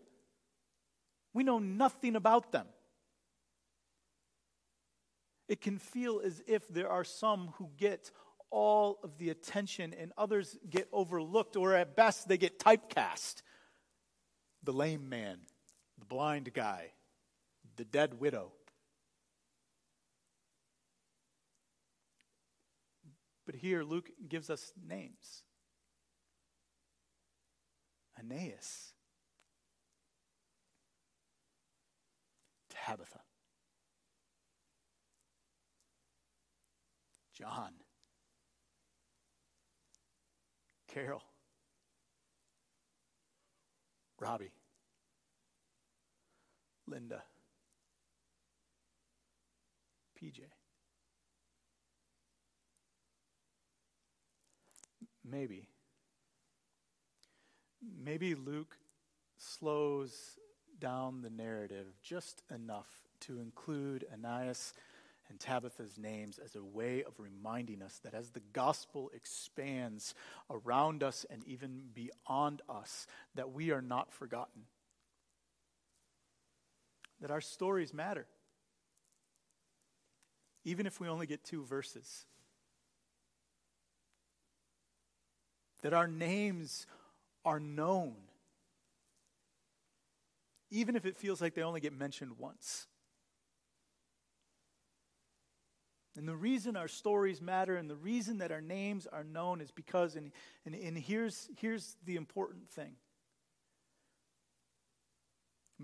We 1.35 1.45
know 1.45 1.59
nothing 1.59 2.17
about 2.17 2.53
them. 2.53 2.67
It 5.47 5.61
can 5.61 5.77
feel 5.77 6.23
as 6.25 6.43
if 6.47 6.67
there 6.69 6.89
are 6.89 7.05
some 7.05 7.53
who 7.59 7.69
get 7.77 8.11
all 8.49 8.99
of 9.03 9.19
the 9.19 9.29
attention 9.29 9.93
and 9.93 10.11
others 10.17 10.57
get 10.71 10.89
overlooked, 10.91 11.55
or 11.55 11.75
at 11.75 11.95
best, 11.95 12.29
they 12.29 12.39
get 12.39 12.59
typecast. 12.59 13.43
The 14.63 14.73
lame 14.73 15.07
man, 15.07 15.41
the 15.99 16.07
blind 16.07 16.55
guy, 16.55 16.93
the 17.77 17.85
dead 17.85 18.19
widow. 18.19 18.53
But 23.45 23.55
here, 23.55 23.85
Luke 23.85 24.09
gives 24.27 24.49
us 24.49 24.73
names 24.83 25.43
Aeneas, 28.19 28.95
Tabitha, 32.69 33.21
John, 37.33 37.73
Carol, 40.89 41.23
Robbie, 44.21 44.51
Linda, 46.89 47.23
PJ. 50.21 50.41
Maybe. 55.25 55.69
Maybe 57.97 58.35
Luke 58.35 58.77
slows 59.37 60.39
down 60.81 61.23
the 61.23 61.31
narrative 61.31 61.87
just 62.03 62.43
enough 62.55 62.89
to 63.21 63.41
include 63.41 64.05
Ananias 64.13 64.75
and 65.29 65.39
Tabitha's 65.39 65.99
names 65.99 66.39
as 66.43 66.55
a 66.55 66.63
way 66.63 67.03
of 67.05 67.19
reminding 67.19 67.83
us 67.83 68.01
that 68.03 68.15
as 68.15 68.31
the 68.31 68.43
gospel 68.53 69.11
expands 69.15 70.15
around 70.51 71.03
us 71.03 71.27
and 71.29 71.45
even 71.45 71.83
beyond 71.93 72.63
us, 72.69 73.07
that 73.35 73.53
we 73.53 73.71
are 73.71 73.83
not 73.83 74.13
forgotten. 74.13 74.63
That 77.21 77.31
our 77.31 77.41
stories 77.41 77.93
matter. 77.93 78.27
Even 80.65 80.87
if 80.87 81.01
we 81.01 81.09
only 81.09 81.27
get 81.27 81.45
two 81.45 81.65
verses. 81.65 82.25
That 85.83 85.93
our 85.93 86.09
names 86.09 86.87
are 87.49 87.59
known. 87.59 88.15
Even 90.71 90.97
if 90.97 91.07
it 91.07 91.17
feels 91.17 91.41
like 91.41 91.55
they 91.55 91.63
only 91.63 91.81
get 91.81 91.95
mentioned 91.95 92.33
once. 92.39 92.87
And 96.15 96.29
the 96.29 96.37
reason 96.37 96.77
our 96.77 96.89
stories 96.89 97.41
matter 97.41 97.77
and 97.77 97.89
the 97.89 97.97
reason 97.97 98.39
that 98.39 98.53
our 98.53 98.61
names 98.61 99.07
are 99.07 99.25
known 99.25 99.63
is 99.63 99.71
because, 99.71 100.15
and, 100.15 100.31
and, 100.67 100.75
and 100.75 100.99
here's, 100.99 101.49
here's 101.57 101.97
the 102.05 102.17
important 102.17 102.69
thing 102.69 102.97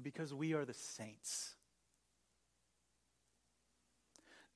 because 0.03 0.35
we 0.35 0.53
are 0.53 0.67
the 0.67 0.75
saints. 0.75 1.55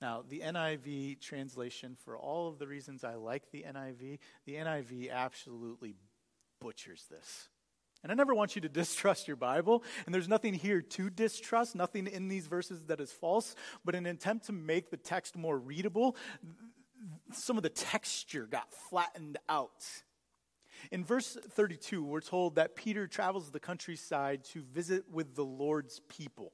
Now, 0.02 0.24
the 0.28 0.40
NIV 0.40 1.20
translation, 1.20 1.96
for 2.04 2.18
all 2.18 2.48
of 2.48 2.58
the 2.58 2.66
reasons 2.66 3.02
I 3.02 3.14
like 3.14 3.50
the 3.50 3.64
NIV, 3.66 4.18
the 4.44 4.54
NIV 4.54 5.10
absolutely 5.10 5.94
butchers 6.60 7.06
this. 7.10 7.48
And 8.02 8.12
I 8.12 8.14
never 8.14 8.34
want 8.34 8.54
you 8.54 8.62
to 8.62 8.68
distrust 8.68 9.26
your 9.26 9.36
Bible. 9.36 9.82
And 10.06 10.14
there's 10.14 10.28
nothing 10.28 10.54
here 10.54 10.80
to 10.80 11.10
distrust, 11.10 11.74
nothing 11.74 12.06
in 12.06 12.28
these 12.28 12.46
verses 12.46 12.84
that 12.84 13.00
is 13.00 13.12
false. 13.12 13.54
But 13.84 13.94
in 13.94 14.06
an 14.06 14.16
attempt 14.16 14.46
to 14.46 14.52
make 14.52 14.90
the 14.90 14.96
text 14.96 15.36
more 15.36 15.58
readable, 15.58 16.16
some 17.32 17.56
of 17.56 17.62
the 17.62 17.68
texture 17.68 18.46
got 18.46 18.72
flattened 18.72 19.38
out. 19.48 19.84
In 20.92 21.04
verse 21.04 21.36
32, 21.50 22.04
we're 22.04 22.20
told 22.20 22.54
that 22.54 22.76
Peter 22.76 23.06
travels 23.06 23.50
the 23.50 23.60
countryside 23.60 24.44
to 24.52 24.62
visit 24.62 25.04
with 25.10 25.34
the 25.34 25.44
Lord's 25.44 26.00
people. 26.08 26.52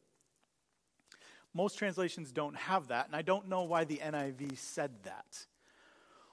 Most 1.53 1.79
translations 1.79 2.33
don't 2.33 2.57
have 2.57 2.89
that, 2.89 3.07
and 3.07 3.15
I 3.15 3.23
don't 3.23 3.49
know 3.49 3.63
why 3.63 3.85
the 3.85 3.99
NIV 3.99 4.59
said 4.59 4.91
that. 5.05 5.47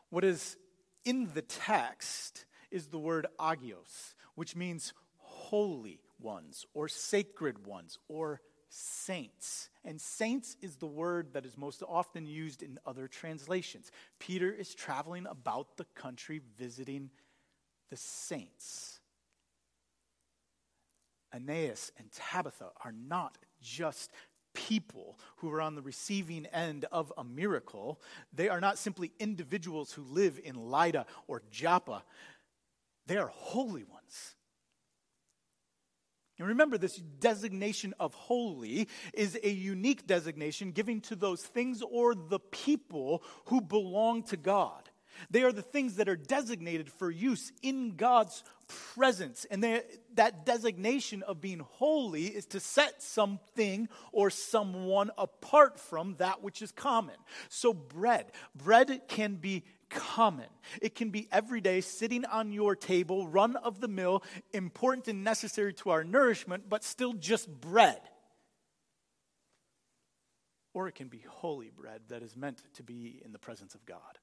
What 0.10 0.24
is 0.24 0.58
in 1.06 1.30
the 1.34 1.42
text 1.42 2.46
is 2.72 2.88
the 2.88 3.00
word 3.00 3.28
agios, 3.40 4.16
which 4.36 4.56
means 4.56 4.94
holy 5.18 6.00
ones 6.20 6.66
or 6.74 6.88
sacred 6.88 7.66
ones 7.66 7.98
or 8.08 8.42
saints. 8.70 9.70
And 9.84 10.00
saints 10.00 10.56
is 10.62 10.78
the 10.78 10.88
word 10.88 11.34
that 11.34 11.46
is 11.46 11.58
most 11.58 11.84
often 11.88 12.26
used 12.26 12.64
in 12.64 12.80
other 12.86 13.08
translations. 13.08 13.92
Peter 14.20 14.52
is 14.52 14.74
traveling 14.74 15.28
about 15.28 15.78
the 15.78 15.86
country 15.96 16.42
visiting 16.58 17.10
the 17.90 17.98
saints. 17.98 19.00
Aeneas 21.34 21.92
and 21.98 22.12
Tabitha 22.12 22.70
are 22.84 22.94
not 22.94 23.38
just 23.62 24.12
people 24.54 25.18
who 25.38 25.52
are 25.52 25.62
on 25.62 25.76
the 25.76 25.82
receiving 25.82 26.46
end 26.48 26.86
of 26.92 27.12
a 27.18 27.24
miracle. 27.24 28.02
They 28.34 28.50
are 28.50 28.60
not 28.60 28.78
simply 28.78 29.12
individuals 29.20 29.94
who 29.94 30.04
live 30.04 30.40
in 30.44 30.56
Lydda 30.56 31.06
or 31.28 31.42
Joppa. 31.52 32.04
They 33.12 33.18
are 33.18 33.28
holy 33.28 33.84
ones. 33.84 34.36
And 36.40 36.48
remember, 36.48 36.78
this 36.78 36.96
designation 36.96 37.94
of 38.00 38.14
holy 38.14 38.88
is 39.14 39.38
a 39.44 39.50
unique 39.50 40.08
designation 40.08 40.72
given 40.72 41.02
to 41.02 41.18
those 41.18 41.42
things 41.42 41.82
or 41.82 42.16
the 42.16 42.40
people 42.40 43.22
who 43.48 43.60
belong 43.60 44.24
to 44.28 44.38
God. 44.38 44.90
They 45.30 45.44
are 45.44 45.52
the 45.52 45.62
things 45.62 45.98
that 45.98 46.08
are 46.08 46.16
designated 46.16 46.90
for 46.90 47.12
use 47.12 47.52
in 47.62 47.98
God's 47.98 48.46
presence. 48.96 49.46
And 49.52 49.62
they, 49.62 49.82
that 50.14 50.46
designation 50.46 51.22
of 51.24 51.42
being 51.42 51.60
holy 51.60 52.28
is 52.28 52.46
to 52.46 52.62
set 52.62 53.04
something 53.04 53.90
or 54.14 54.30
someone 54.30 55.12
apart 55.18 55.82
from 55.82 56.16
that 56.20 56.42
which 56.42 56.62
is 56.62 56.72
common. 56.72 57.18
So, 57.50 57.74
bread. 57.74 58.32
Bread 58.56 59.02
can 59.10 59.36
be 59.36 59.66
common. 59.92 60.48
It 60.82 60.96
can 60.96 61.10
be 61.10 61.28
every 61.32 61.62
day 61.62 61.82
sitting 61.82 62.26
on 62.26 62.52
your 62.52 62.76
table, 62.76 63.28
run 63.28 63.56
of 63.56 63.80
the 63.80 63.88
mill, 63.88 64.24
important 64.54 65.08
and 65.08 65.24
necessary 65.24 65.74
to 65.76 65.92
our 65.92 66.04
nourishment, 66.04 66.70
but 66.70 66.84
still 66.84 67.14
just 67.14 67.50
bread. 67.50 68.02
Or 70.74 70.88
it 70.88 70.96
can 70.96 71.10
be 71.10 71.24
holy 71.28 71.70
bread 71.70 72.02
that 72.10 72.24
is 72.24 72.36
meant 72.36 72.62
to 72.76 72.84
be 72.84 73.22
in 73.24 73.34
the 73.34 73.40
presence 73.40 73.76
of 73.76 73.86
God 73.86 74.20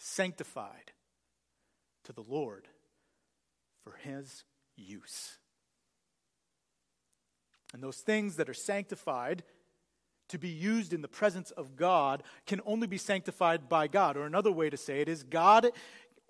sanctified 0.00 0.92
to 2.04 2.12
the 2.12 2.22
Lord 2.22 2.66
for 3.84 3.94
his 4.02 4.44
use. 4.76 5.38
And 7.72 7.82
those 7.82 7.98
things 7.98 8.36
that 8.36 8.48
are 8.48 8.54
sanctified 8.54 9.44
to 10.30 10.38
be 10.38 10.48
used 10.48 10.92
in 10.92 11.02
the 11.02 11.08
presence 11.08 11.50
of 11.52 11.76
God 11.76 12.22
can 12.46 12.60
only 12.66 12.86
be 12.86 12.98
sanctified 12.98 13.68
by 13.68 13.86
God. 13.86 14.16
Or 14.16 14.26
another 14.26 14.52
way 14.52 14.70
to 14.70 14.76
say 14.76 15.00
it 15.00 15.08
is 15.08 15.22
God 15.22 15.70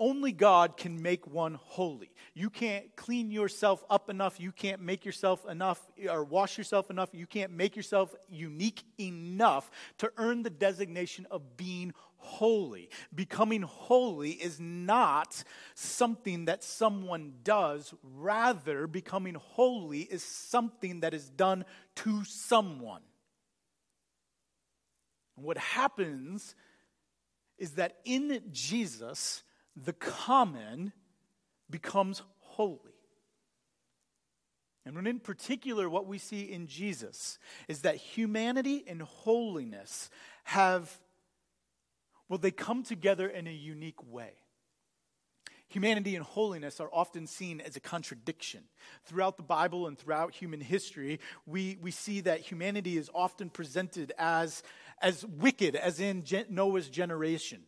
only 0.00 0.32
God 0.32 0.78
can 0.78 1.02
make 1.02 1.26
one 1.26 1.58
holy. 1.62 2.10
You 2.32 2.48
can't 2.48 2.96
clean 2.96 3.30
yourself 3.30 3.84
up 3.90 4.08
enough. 4.08 4.40
You 4.40 4.50
can't 4.50 4.80
make 4.80 5.04
yourself 5.04 5.46
enough 5.46 5.86
or 6.08 6.24
wash 6.24 6.56
yourself 6.56 6.90
enough. 6.90 7.10
You 7.12 7.26
can't 7.26 7.52
make 7.52 7.76
yourself 7.76 8.14
unique 8.30 8.82
enough 8.98 9.70
to 9.98 10.10
earn 10.16 10.42
the 10.42 10.50
designation 10.50 11.26
of 11.30 11.58
being 11.58 11.92
holy. 12.16 12.88
Becoming 13.14 13.60
holy 13.60 14.30
is 14.30 14.58
not 14.58 15.44
something 15.74 16.46
that 16.46 16.64
someone 16.64 17.34
does. 17.44 17.92
Rather, 18.02 18.86
becoming 18.86 19.34
holy 19.34 20.00
is 20.00 20.22
something 20.22 21.00
that 21.00 21.12
is 21.12 21.28
done 21.28 21.66
to 21.96 22.24
someone. 22.24 23.02
And 25.40 25.46
what 25.46 25.56
happens 25.56 26.54
is 27.56 27.72
that 27.72 27.96
in 28.04 28.42
Jesus, 28.52 29.42
the 29.74 29.94
common 29.94 30.92
becomes 31.70 32.20
holy. 32.40 32.76
And 34.84 35.08
in 35.08 35.18
particular, 35.18 35.88
what 35.88 36.06
we 36.06 36.18
see 36.18 36.42
in 36.42 36.66
Jesus 36.66 37.38
is 37.68 37.80
that 37.82 37.96
humanity 37.96 38.84
and 38.86 39.00
holiness 39.00 40.10
have, 40.44 40.94
well, 42.28 42.38
they 42.38 42.50
come 42.50 42.82
together 42.82 43.26
in 43.26 43.46
a 43.46 43.50
unique 43.50 44.02
way. 44.06 44.32
Humanity 45.68 46.16
and 46.16 46.24
holiness 46.24 46.80
are 46.80 46.90
often 46.92 47.28
seen 47.28 47.60
as 47.60 47.76
a 47.76 47.80
contradiction. 47.80 48.64
Throughout 49.04 49.36
the 49.36 49.44
Bible 49.44 49.86
and 49.86 49.96
throughout 49.96 50.34
human 50.34 50.60
history, 50.60 51.20
we, 51.46 51.78
we 51.80 51.92
see 51.92 52.20
that 52.22 52.40
humanity 52.40 52.98
is 52.98 53.08
often 53.14 53.48
presented 53.48 54.12
as, 54.18 54.64
as 55.00 55.24
wicked, 55.26 55.74
as 55.76 56.00
in 56.00 56.24
Noah's 56.48 56.88
generation 56.88 57.62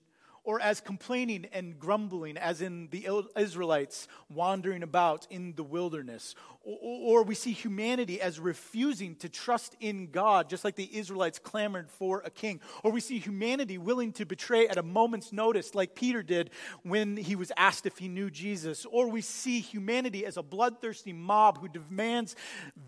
or 0.45 0.61
as 0.61 0.81
complaining 0.81 1.47
and 1.53 1.79
grumbling, 1.79 2.37
as 2.37 2.61
in 2.61 2.89
the 2.91 3.07
Israelites 3.37 4.09
wandering 4.29 4.83
about 4.83 5.27
in 5.31 5.55
the 5.55 5.63
wilderness. 5.63 6.35
Or, 6.65 7.25
we 7.25 7.35
see 7.35 7.53
humanity 7.53 8.21
as 8.21 8.39
refusing 8.39 9.17
to 9.17 9.29
trust 9.29 9.77
in 9.81 10.11
God, 10.13 10.49
just 10.49 10.65
like 10.65 10.77
the 10.77 10.89
Israelites 10.97 11.41
clamored 11.41 11.91
for 11.91 12.23
a 12.25 12.31
king. 12.31 12.61
Or 12.85 12.93
we 12.93 13.01
see 13.01 13.19
humanity 13.19 13.79
willing 13.79 14.13
to 14.13 14.25
betray 14.25 14.69
at 14.69 14.79
a 14.79 14.83
moment's 14.83 15.33
notice, 15.33 15.75
like 15.75 15.97
Peter 15.97 16.23
did 16.23 16.51
when 16.85 17.17
he 17.17 17.35
was 17.35 17.51
asked 17.57 17.85
if 17.85 17.99
he 17.99 18.07
knew 18.07 18.31
Jesus. 18.31 18.87
Or 18.87 19.09
we 19.09 19.23
see 19.23 19.59
humanity 19.59 20.25
as 20.25 20.37
a 20.37 20.43
bloodthirsty 20.43 21.13
mob 21.13 21.59
who 21.59 21.69
demands 21.69 22.37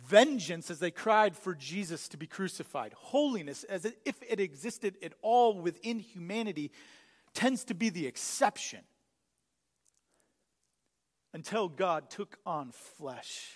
vengeance 0.06 0.70
as 0.70 0.78
they 0.78 0.92
cried 0.92 1.36
for 1.36 1.54
Jesus 1.54 2.08
to 2.08 2.16
be 2.16 2.28
crucified. 2.28 2.92
Holiness, 2.92 3.64
as 3.64 3.84
if 4.04 4.16
it 4.28 4.38
existed 4.38 4.96
at 5.02 5.14
all 5.20 5.60
within 5.60 5.98
humanity, 5.98 6.70
tends 7.34 7.64
to 7.64 7.74
be 7.74 7.90
the 7.90 8.06
exception 8.06 8.80
until 11.32 11.68
God 11.68 12.10
took 12.10 12.38
on 12.46 12.70
flesh 12.70 13.50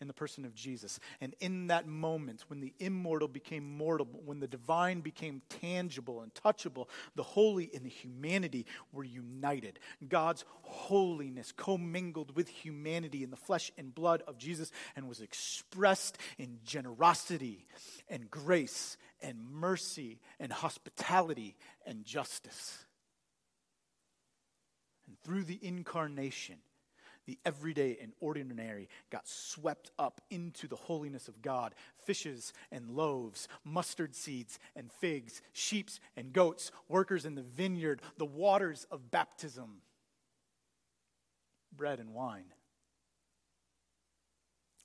in 0.00 0.06
the 0.06 0.14
person 0.14 0.44
of 0.44 0.54
Jesus. 0.54 1.00
And 1.20 1.34
in 1.40 1.68
that 1.68 1.86
moment, 1.86 2.44
when 2.48 2.60
the 2.60 2.72
immortal 2.78 3.28
became 3.28 3.76
mortal, 3.76 4.06
when 4.24 4.40
the 4.40 4.46
divine 4.46 5.00
became 5.00 5.42
tangible 5.60 6.22
and 6.22 6.32
touchable, 6.34 6.88
the 7.16 7.22
holy 7.22 7.70
and 7.74 7.84
the 7.84 7.90
humanity 7.90 8.66
were 8.92 9.04
united. 9.04 9.78
God's 10.08 10.44
holiness 10.62 11.52
commingled 11.52 12.36
with 12.36 12.48
humanity 12.48 13.24
in 13.24 13.30
the 13.30 13.36
flesh 13.36 13.72
and 13.76 13.94
blood 13.94 14.22
of 14.26 14.38
Jesus 14.38 14.70
and 14.94 15.08
was 15.08 15.20
expressed 15.20 16.18
in 16.38 16.58
generosity 16.64 17.66
and 18.08 18.30
grace 18.30 18.96
and 19.20 19.38
mercy 19.50 20.20
and 20.38 20.52
hospitality 20.52 21.56
and 21.84 22.04
justice. 22.04 22.84
Through 25.28 25.44
the 25.44 25.58
incarnation, 25.60 26.56
the 27.26 27.38
everyday 27.44 27.98
and 28.00 28.14
ordinary 28.18 28.88
got 29.10 29.28
swept 29.28 29.90
up 29.98 30.22
into 30.30 30.66
the 30.66 30.74
holiness 30.74 31.28
of 31.28 31.42
God. 31.42 31.74
Fishes 32.06 32.54
and 32.72 32.88
loaves, 32.88 33.46
mustard 33.62 34.14
seeds 34.14 34.58
and 34.74 34.90
figs, 34.90 35.42
sheep 35.52 35.90
and 36.16 36.32
goats, 36.32 36.72
workers 36.88 37.26
in 37.26 37.34
the 37.34 37.42
vineyard, 37.42 38.00
the 38.16 38.24
waters 38.24 38.86
of 38.90 39.10
baptism, 39.10 39.82
bread 41.76 42.00
and 42.00 42.14
wine. 42.14 42.54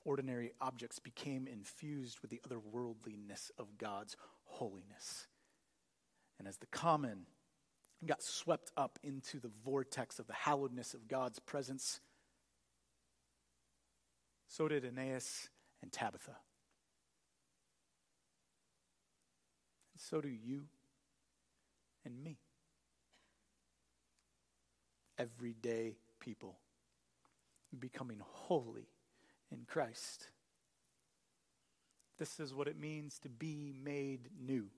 Ordinary 0.04 0.52
objects 0.60 1.00
became 1.00 1.48
infused 1.48 2.20
with 2.20 2.32
the 2.32 2.42
otherworldliness 2.46 3.50
of 3.58 3.78
God's 3.78 4.18
holiness. 4.44 5.28
And 6.38 6.50
as 6.50 6.58
the 6.58 6.66
common 6.66 7.28
got 8.08 8.22
swept 8.22 8.72
up 8.78 9.00
into 9.04 9.40
the 9.40 9.52
vortex 9.64 10.20
of 10.20 10.28
the 10.28 10.34
hallowedness 10.34 10.94
of 10.94 11.08
God's 11.08 11.40
presence. 11.40 12.00
So 14.48 14.68
did 14.68 14.86
Aeneas 14.86 15.50
and 15.82 15.92
Tabitha. 15.92 16.36
And 19.94 20.02
so 20.02 20.22
do 20.22 20.30
you 20.30 20.66
and 22.06 22.24
me. 22.24 22.38
Everyday 25.18 25.96
people 26.20 26.58
becoming 27.80 28.22
holy 28.22 28.88
in 29.52 29.66
Christ. 29.68 30.30
This 32.18 32.40
is 32.40 32.54
what 32.54 32.68
it 32.68 32.80
means 32.80 33.20
to 33.20 33.30
be 33.30 33.74
made 33.84 34.30
new 34.40 34.70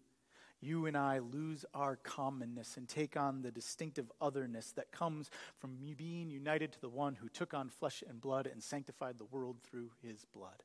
you 0.66 0.88
and 0.88 0.98
I 0.98 1.20
lose 1.20 1.66
our 1.74 1.96
commonness 1.98 2.78
and 2.78 2.88
take 2.88 3.16
on 3.16 3.42
the 3.42 3.52
distinctive 3.52 4.12
otherness 4.20 4.72
that 4.74 4.92
comes 4.92 5.30
from 5.60 5.78
being 5.98 6.30
united 6.30 6.72
to 6.74 6.82
the 6.82 6.90
one 6.90 7.16
who 7.16 7.30
took 7.30 7.54
on 7.54 7.70
flesh 7.70 8.04
and 8.08 8.20
blood 8.20 8.48
and 8.52 8.64
sanctified 8.64 9.18
the 9.18 9.26
world 9.26 9.58
through 9.64 9.92
his 10.02 10.26
blood. 10.34 10.64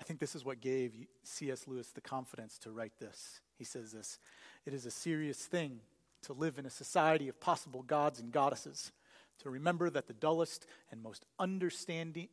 I 0.00 0.04
think 0.04 0.18
this 0.18 0.34
is 0.34 0.44
what 0.44 0.60
gave 0.60 0.92
C.S. 1.22 1.68
Lewis 1.68 1.88
the 1.88 2.00
confidence 2.00 2.58
to 2.58 2.70
write 2.70 2.98
this. 2.98 3.40
He 3.56 3.64
says 3.64 3.92
this 3.92 4.18
It 4.66 4.74
is 4.74 4.86
a 4.86 4.90
serious 4.90 5.38
thing 5.38 5.80
to 6.22 6.32
live 6.32 6.58
in 6.58 6.66
a 6.66 6.70
society 6.70 7.28
of 7.28 7.40
possible 7.40 7.82
gods 7.82 8.18
and 8.18 8.32
goddesses, 8.32 8.92
to 9.42 9.50
remember 9.50 9.90
that 9.90 10.06
the 10.06 10.14
dullest 10.14 10.66
and 10.90 11.02
most 11.02 11.24
understanding, 11.38 12.28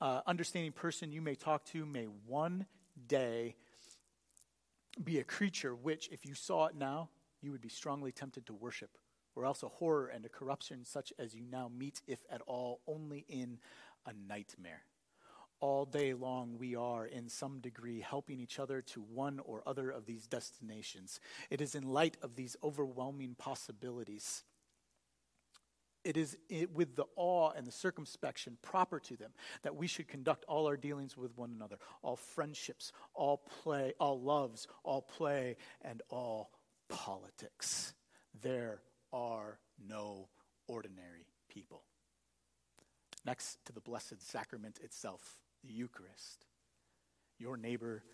uh, 0.00 0.20
understanding 0.26 0.72
person 0.72 1.12
you 1.12 1.20
may 1.20 1.34
talk 1.34 1.64
to 1.66 1.84
may 1.84 2.06
one 2.26 2.66
day 3.06 3.56
be 5.02 5.18
a 5.18 5.24
creature 5.24 5.74
which, 5.74 6.08
if 6.12 6.26
you 6.26 6.34
saw 6.34 6.66
it 6.66 6.76
now, 6.76 7.08
you 7.40 7.52
would 7.52 7.60
be 7.60 7.68
strongly 7.68 8.12
tempted 8.12 8.46
to 8.46 8.54
worship, 8.54 8.98
or 9.34 9.44
else 9.44 9.62
a 9.62 9.68
horror 9.68 10.06
and 10.06 10.24
a 10.24 10.28
corruption 10.28 10.84
such 10.84 11.12
as 11.18 11.34
you 11.34 11.44
now 11.50 11.70
meet, 11.76 12.02
if 12.06 12.24
at 12.30 12.40
all, 12.46 12.80
only 12.86 13.24
in 13.28 13.58
a 14.06 14.12
nightmare. 14.28 14.82
All 15.60 15.84
day 15.86 16.12
long, 16.12 16.58
we 16.58 16.76
are, 16.76 17.06
in 17.06 17.28
some 17.28 17.60
degree, 17.60 18.00
helping 18.00 18.38
each 18.38 18.58
other 18.58 18.82
to 18.82 19.00
one 19.00 19.40
or 19.44 19.62
other 19.66 19.90
of 19.90 20.04
these 20.04 20.26
destinations. 20.26 21.20
It 21.48 21.60
is 21.60 21.74
in 21.74 21.84
light 21.84 22.16
of 22.22 22.36
these 22.36 22.56
overwhelming 22.62 23.34
possibilities 23.38 24.42
it 26.04 26.16
is 26.16 26.36
with 26.72 26.96
the 26.96 27.06
awe 27.16 27.50
and 27.56 27.66
the 27.66 27.72
circumspection 27.72 28.58
proper 28.62 29.00
to 29.00 29.16
them 29.16 29.30
that 29.62 29.74
we 29.74 29.86
should 29.86 30.08
conduct 30.08 30.44
all 30.46 30.66
our 30.66 30.76
dealings 30.76 31.16
with 31.16 31.36
one 31.36 31.50
another, 31.54 31.76
all 32.02 32.16
friendships, 32.16 32.92
all 33.14 33.38
play, 33.62 33.94
all 33.98 34.20
loves, 34.20 34.68
all 34.82 35.02
play, 35.02 35.56
and 35.82 36.02
all 36.10 36.50
politics. 36.88 37.94
There 38.42 38.80
are 39.12 39.58
no 39.88 40.28
ordinary 40.68 41.26
people. 41.48 41.82
Next 43.24 43.58
to 43.64 43.72
the 43.72 43.80
Blessed 43.80 44.20
Sacrament 44.20 44.78
itself, 44.82 45.38
the 45.64 45.72
Eucharist, 45.72 46.46
your 47.38 47.56
neighbor 47.56 48.04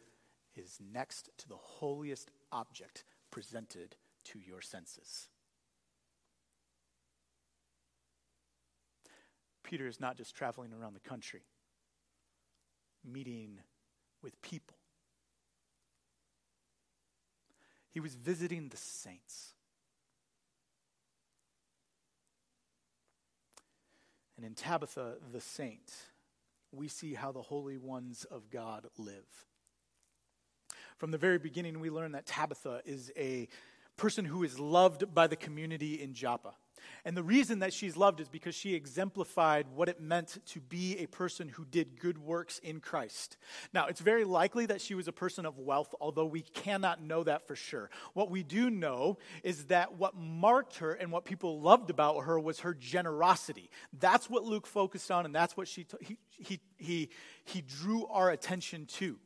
is 0.55 0.79
next 0.93 1.31
to 1.39 1.49
the 1.49 1.57
holiest 1.57 2.31
object 2.53 3.05
presented 3.31 3.97
to 4.25 4.39
your 4.39 4.61
senses. 4.61 5.29
Peter 9.71 9.87
is 9.87 10.01
not 10.01 10.17
just 10.17 10.35
traveling 10.35 10.73
around 10.73 10.95
the 10.95 11.09
country, 11.09 11.43
meeting 13.05 13.61
with 14.21 14.43
people. 14.43 14.77
He 17.93 18.01
was 18.01 18.17
visiting 18.17 18.69
the 18.69 18.77
saints. 18.77 19.55
And 24.37 24.45
in 24.45 24.55
Tabitha, 24.55 25.19
the 25.31 25.41
saint, 25.41 25.93
we 26.73 26.89
see 26.89 27.15
how 27.15 27.31
the 27.31 27.43
holy 27.43 27.79
ones 27.79 28.25
of 28.25 28.51
God 28.51 28.89
live. 28.99 29.47
From 30.97 31.13
the 31.13 31.19
very 31.19 31.39
beginning, 31.39 31.79
we 31.79 31.91
learn 31.91 32.11
that 32.13 32.27
Tabitha 32.27 32.83
is 32.85 33.13
a 33.17 33.47
person 33.97 34.25
who 34.25 34.43
is 34.43 34.59
loved 34.59 35.15
by 35.15 35.29
the 35.29 35.37
community 35.37 36.03
in 36.03 36.13
Joppa. 36.13 36.55
And 37.05 37.17
the 37.17 37.23
reason 37.23 37.61
that 37.61 37.73
she's 37.73 37.97
loved 37.97 38.21
is 38.21 38.29
because 38.29 38.55
she 38.55 38.75
exemplified 38.75 39.67
what 39.75 39.89
it 39.89 40.01
meant 40.01 40.39
to 40.47 40.61
be 40.61 40.99
a 40.99 41.07
person 41.07 41.49
who 41.49 41.65
did 41.65 41.99
good 41.99 42.19
works 42.19 42.59
in 42.59 42.81
Christ. 42.81 43.37
Now, 43.73 43.87
it's 43.87 44.01
very 44.01 44.25
likely 44.25 44.67
that 44.67 44.81
she 44.81 44.95
was 44.95 45.09
a 45.09 45.13
person 45.13 45.47
of 45.47 45.59
wealth, 45.59 45.95
although 46.01 46.27
we 46.27 46.43
cannot 46.43 47.03
know 47.03 47.25
that 47.25 47.47
for 47.47 47.57
sure. 47.57 47.91
What 48.13 48.31
we 48.31 48.43
do 48.43 48.71
know 48.71 49.19
is 49.43 49.67
that 49.67 49.95
what 49.95 50.17
marked 50.17 50.77
her 50.77 50.93
and 50.93 51.11
what 51.11 51.25
people 51.25 51.61
loved 51.61 51.91
about 51.91 52.25
her 52.25 52.39
was 52.39 52.61
her 52.61 52.75
generosity. 52.75 53.71
That's 53.99 54.29
what 54.29 54.45
Luke 54.45 54.67
focused 54.67 55.11
on, 55.11 55.27
and 55.27 55.35
that's 55.35 55.57
what 55.57 55.69
she 55.69 55.85
t- 55.85 55.97
he, 56.01 56.19
he, 56.31 56.61
he, 56.77 57.11
he 57.45 57.63
drew 57.63 58.07
our 58.07 58.31
attention 58.31 58.87
to. 58.87 59.19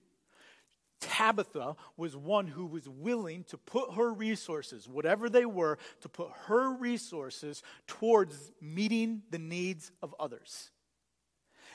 Tabitha 1.01 1.77
was 1.97 2.17
one 2.17 2.47
who 2.47 2.67
was 2.67 2.89
willing 2.89 3.45
to 3.45 3.59
put 3.59 3.95
her 3.95 4.13
resources, 4.13 4.89
whatever 4.89 5.29
they 5.29 5.45
were, 5.45 5.79
to 6.01 6.09
put 6.09 6.31
her 6.47 6.75
resources 6.75 7.63
towards 7.87 8.53
meeting 8.61 9.23
the 9.31 9.39
needs 9.39 9.93
of 10.03 10.15
others. 10.19 10.71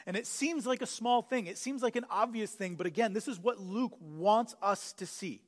And 0.05 0.17
it 0.17 0.25
seems 0.25 0.65
like 0.65 0.81
a 0.81 0.87
small 0.87 1.21
thing, 1.21 1.47
it 1.47 1.57
seems 1.57 1.83
like 1.83 1.95
an 1.95 2.05
obvious 2.09 2.51
thing, 2.51 2.75
but 2.75 2.87
again, 2.87 3.13
this 3.13 3.27
is 3.27 3.39
what 3.39 3.59
Luke 3.59 3.95
wants 3.99 4.55
us 4.61 4.93
to 4.93 5.05
see. 5.05 5.41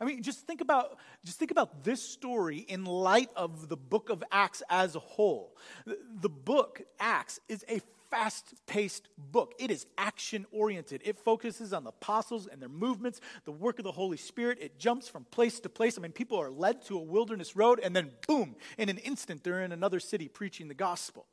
I 0.00 0.04
mean, 0.04 0.22
just 0.22 0.46
think 0.46 0.60
about 0.60 0.98
just 1.24 1.38
think 1.38 1.50
about 1.50 1.84
this 1.84 2.02
story 2.02 2.58
in 2.58 2.84
light 2.84 3.30
of 3.36 3.68
the 3.68 3.76
book 3.76 4.08
of 4.08 4.22
Acts 4.30 4.62
as 4.70 4.94
a 4.94 5.00
whole. 5.00 5.56
The 5.86 6.28
book 6.28 6.82
Acts 6.98 7.40
is 7.48 7.64
a 7.68 7.80
fast 8.10 8.54
paced 8.66 9.08
book. 9.16 9.54
It 9.58 9.70
is 9.70 9.86
action 9.96 10.46
oriented. 10.50 11.00
It 11.04 11.16
focuses 11.16 11.72
on 11.72 11.84
the 11.84 11.90
apostles 11.90 12.46
and 12.46 12.60
their 12.60 12.68
movements, 12.68 13.20
the 13.44 13.52
work 13.52 13.78
of 13.78 13.84
the 13.84 13.92
Holy 13.92 14.16
Spirit. 14.16 14.58
It 14.60 14.78
jumps 14.78 15.08
from 15.08 15.24
place 15.24 15.60
to 15.60 15.68
place. 15.68 15.96
I 15.96 16.02
mean, 16.02 16.12
people 16.12 16.38
are 16.38 16.50
led 16.50 16.82
to 16.86 16.98
a 16.98 17.02
wilderness 17.02 17.56
road, 17.56 17.80
and 17.82 17.94
then 17.94 18.10
boom, 18.26 18.56
in 18.76 18.88
an 18.88 18.98
instant, 18.98 19.44
they're 19.44 19.62
in 19.62 19.72
another 19.72 20.00
city 20.00 20.28
preaching 20.28 20.68
the 20.68 20.74
gospel. 20.74 21.26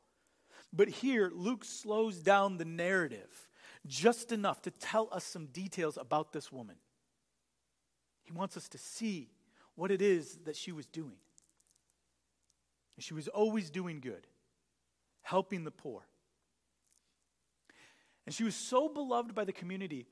But 0.72 0.88
here, 0.88 1.30
Luke 1.34 1.64
slows 1.64 2.18
down 2.18 2.58
the 2.58 2.64
narrative 2.64 3.48
just 3.86 4.32
enough 4.32 4.62
to 4.62 4.70
tell 4.70 5.08
us 5.12 5.24
some 5.24 5.46
details 5.46 5.96
about 5.96 6.32
this 6.32 6.52
woman. 6.52 6.76
He 8.24 8.32
wants 8.32 8.56
us 8.56 8.68
to 8.70 8.78
see 8.78 9.30
what 9.74 9.90
it 9.90 10.02
is 10.02 10.38
that 10.44 10.56
she 10.56 10.72
was 10.72 10.86
doing. 10.86 11.16
She 12.98 13.14
was 13.14 13.28
always 13.28 13.70
doing 13.70 14.00
good, 14.00 14.26
helping 15.22 15.64
the 15.64 15.70
poor. 15.70 16.02
And 18.28 18.34
she 18.34 18.44
was 18.44 18.54
so 18.54 18.90
beloved 18.90 19.34
by 19.34 19.44
the 19.44 19.54
community 19.54 20.06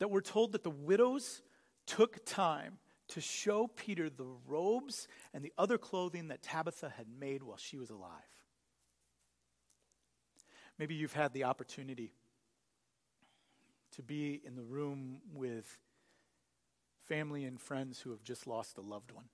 that 0.00 0.10
we're 0.10 0.20
told 0.20 0.50
that 0.50 0.64
the 0.64 0.70
widows 0.70 1.42
took 1.86 2.26
time 2.26 2.78
to 3.10 3.20
show 3.20 3.68
Peter 3.68 4.10
the 4.10 4.26
robes 4.48 5.06
and 5.32 5.44
the 5.44 5.52
other 5.56 5.78
clothing 5.78 6.26
that 6.26 6.42
Tabitha 6.42 6.92
had 6.96 7.06
made 7.20 7.44
while 7.44 7.56
she 7.56 7.76
was 7.76 7.90
alive. 7.90 8.10
Maybe 10.76 10.96
you've 10.96 11.12
had 11.12 11.32
the 11.34 11.44
opportunity 11.44 12.14
to 13.92 14.02
be 14.02 14.42
in 14.44 14.56
the 14.56 14.64
room 14.64 15.18
with 15.32 15.78
family 17.06 17.44
and 17.44 17.60
friends 17.60 18.00
who 18.00 18.10
have 18.10 18.24
just 18.24 18.48
lost 18.48 18.76
a 18.76 18.80
loved 18.80 19.12
one. 19.12 19.26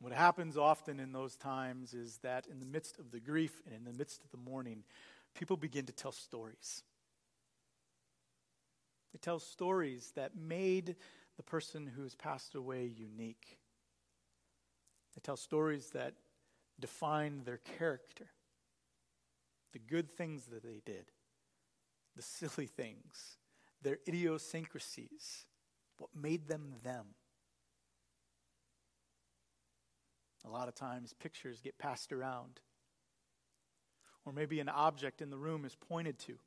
What 0.00 0.12
happens 0.12 0.56
often 0.56 1.00
in 1.00 1.12
those 1.12 1.36
times 1.36 1.92
is 1.92 2.18
that 2.18 2.46
in 2.46 2.60
the 2.60 2.66
midst 2.66 2.98
of 2.98 3.10
the 3.10 3.18
grief 3.18 3.62
and 3.66 3.74
in 3.74 3.84
the 3.84 3.92
midst 3.92 4.22
of 4.22 4.30
the 4.30 4.36
mourning, 4.36 4.84
people 5.34 5.56
begin 5.56 5.86
to 5.86 5.92
tell 5.92 6.12
stories. 6.12 6.82
They 9.12 9.18
tell 9.18 9.40
stories 9.40 10.12
that 10.14 10.36
made 10.36 10.96
the 11.36 11.42
person 11.42 11.86
who 11.86 12.02
has 12.02 12.14
passed 12.14 12.54
away 12.54 12.84
unique. 12.86 13.58
They 15.14 15.20
tell 15.22 15.36
stories 15.36 15.90
that 15.90 16.14
define 16.78 17.42
their 17.44 17.60
character, 17.78 18.28
the 19.72 19.78
good 19.80 20.10
things 20.10 20.44
that 20.46 20.62
they 20.62 20.80
did, 20.84 21.06
the 22.14 22.22
silly 22.22 22.66
things, 22.66 23.38
their 23.82 23.98
idiosyncrasies, 24.06 25.46
what 25.98 26.10
made 26.14 26.46
them 26.46 26.74
them. 26.84 27.06
A 30.44 30.48
lot 30.48 30.68
of 30.68 30.74
times, 30.74 31.14
pictures 31.18 31.60
get 31.60 31.78
passed 31.78 32.12
around. 32.12 32.60
Or 34.24 34.32
maybe 34.32 34.60
an 34.60 34.68
object 34.68 35.20
in 35.20 35.30
the 35.30 35.38
room 35.38 35.64
is 35.64 35.74
pointed 35.74 36.18
to. 36.20 36.38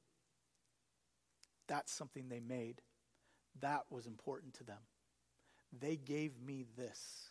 That's 1.67 1.91
something 1.91 2.30
they 2.30 2.39
made. 2.39 2.82
That 3.60 3.84
was 3.89 4.06
important 4.06 4.54
to 4.56 4.63
them. 4.63 4.80
They 5.77 5.95
gave 5.95 6.41
me 6.41 6.65
this. 6.77 7.30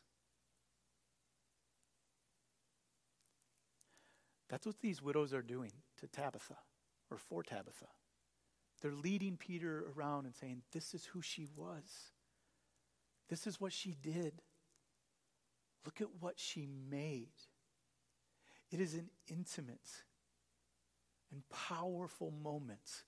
That's 4.49 4.67
what 4.67 4.81
these 4.81 5.03
widows 5.03 5.33
are 5.33 5.43
doing 5.43 5.73
to 5.99 6.09
Tabitha 6.09 6.57
or 7.11 7.19
for 7.19 7.43
Tabitha. 7.43 7.87
They're 8.83 8.93
leading 8.93 9.37
Peter 9.37 9.87
around 9.95 10.25
and 10.25 10.35
saying, 10.35 10.63
This 10.73 10.95
is 10.95 11.07
who 11.07 11.23
she 11.23 11.47
was. 11.55 12.13
This 13.29 13.47
is 13.47 13.61
what 13.61 13.73
she 13.73 13.95
did. 14.03 14.43
Look 15.85 16.01
at 16.01 16.09
what 16.21 16.39
she 16.39 16.67
made. 16.91 17.29
It 18.71 18.81
is 18.81 18.95
an 18.95 19.09
intimate 19.29 19.89
and 21.33 21.43
powerful 21.49 22.31
moment. 22.31 23.05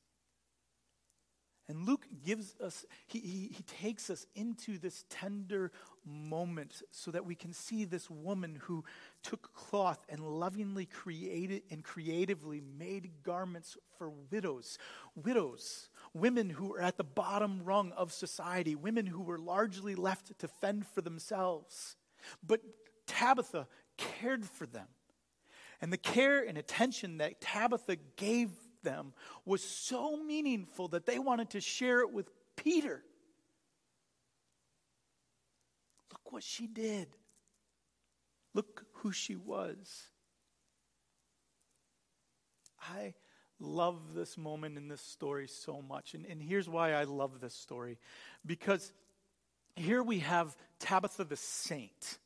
And 1.68 1.86
Luke 1.86 2.06
gives 2.24 2.56
us, 2.60 2.84
he, 3.06 3.20
he, 3.20 3.54
he, 3.54 3.62
takes 3.62 4.10
us 4.10 4.26
into 4.34 4.78
this 4.78 5.04
tender 5.08 5.70
moment 6.04 6.82
so 6.90 7.12
that 7.12 7.24
we 7.24 7.36
can 7.36 7.52
see 7.52 7.84
this 7.84 8.10
woman 8.10 8.58
who 8.62 8.84
took 9.22 9.54
cloth 9.54 10.04
and 10.08 10.20
lovingly 10.20 10.86
created 10.86 11.62
and 11.70 11.84
creatively 11.84 12.60
made 12.60 13.10
garments 13.22 13.78
for 13.96 14.10
widows. 14.30 14.76
Widows, 15.14 15.88
women 16.12 16.50
who 16.50 16.74
are 16.74 16.82
at 16.82 16.96
the 16.96 17.04
bottom 17.04 17.62
rung 17.62 17.92
of 17.92 18.12
society, 18.12 18.74
women 18.74 19.06
who 19.06 19.22
were 19.22 19.38
largely 19.38 19.94
left 19.94 20.36
to 20.40 20.48
fend 20.48 20.84
for 20.86 21.00
themselves. 21.00 21.96
But 22.46 22.60
Tabitha 23.06 23.66
cared 23.96 24.44
for 24.44 24.66
them. 24.66 24.86
And 25.80 25.92
the 25.92 25.98
care 25.98 26.42
and 26.46 26.56
attention 26.56 27.18
that 27.18 27.40
Tabitha 27.40 27.96
gave 28.16 28.50
them 28.82 29.12
was 29.44 29.62
so 29.62 30.16
meaningful 30.16 30.88
that 30.88 31.06
they 31.06 31.18
wanted 31.18 31.50
to 31.50 31.60
share 31.60 32.00
it 32.00 32.12
with 32.12 32.30
Peter. 32.56 33.02
Look 36.10 36.32
what 36.32 36.42
she 36.42 36.66
did. 36.66 37.08
Look 38.54 38.84
who 38.92 39.12
she 39.12 39.34
was. 39.34 40.08
I 42.80 43.14
love 43.58 44.14
this 44.14 44.36
moment 44.36 44.76
in 44.76 44.88
this 44.88 45.00
story 45.00 45.46
so 45.46 45.80
much. 45.80 46.14
And, 46.14 46.26
and 46.26 46.42
here's 46.42 46.68
why 46.68 46.92
I 46.92 47.04
love 47.04 47.40
this 47.40 47.54
story 47.54 47.98
because 48.44 48.92
here 49.76 50.02
we 50.02 50.20
have 50.20 50.56
Tabitha 50.78 51.24
the 51.24 51.36
saint. 51.36 52.18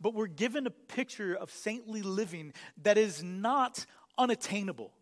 But 0.00 0.14
we're 0.14 0.26
given 0.26 0.66
a 0.66 0.70
picture 0.70 1.34
of 1.34 1.50
saintly 1.50 2.02
living 2.02 2.52
that 2.82 2.98
is 2.98 3.22
not 3.22 3.86
unattainable. 4.18 4.92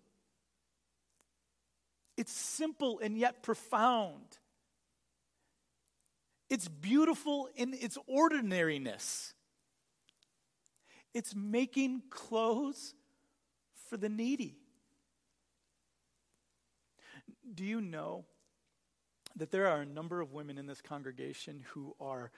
It's 2.16 2.32
simple 2.32 3.00
and 3.02 3.16
yet 3.18 3.42
profound. 3.42 4.38
It's 6.50 6.68
beautiful 6.68 7.48
in 7.56 7.72
its 7.72 7.96
ordinariness. 8.06 9.32
It's 11.14 11.34
making 11.34 12.02
clothes 12.10 12.94
for 13.88 13.96
the 13.96 14.08
needy. 14.08 14.56
Do 17.54 17.64
you 17.64 17.80
know 17.80 18.24
that 19.36 19.50
there 19.50 19.66
are 19.66 19.80
a 19.80 19.86
number 19.86 20.20
of 20.20 20.32
women 20.32 20.58
in 20.58 20.66
this 20.66 20.80
congregation 20.80 21.64
who 21.72 21.94
are 22.00 22.30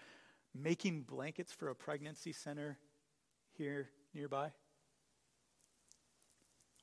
making 0.55 1.03
blankets 1.03 1.53
for 1.53 1.69
a 1.69 1.75
pregnancy 1.75 2.33
center 2.33 2.79
here 3.57 3.89
nearby? 4.15 4.51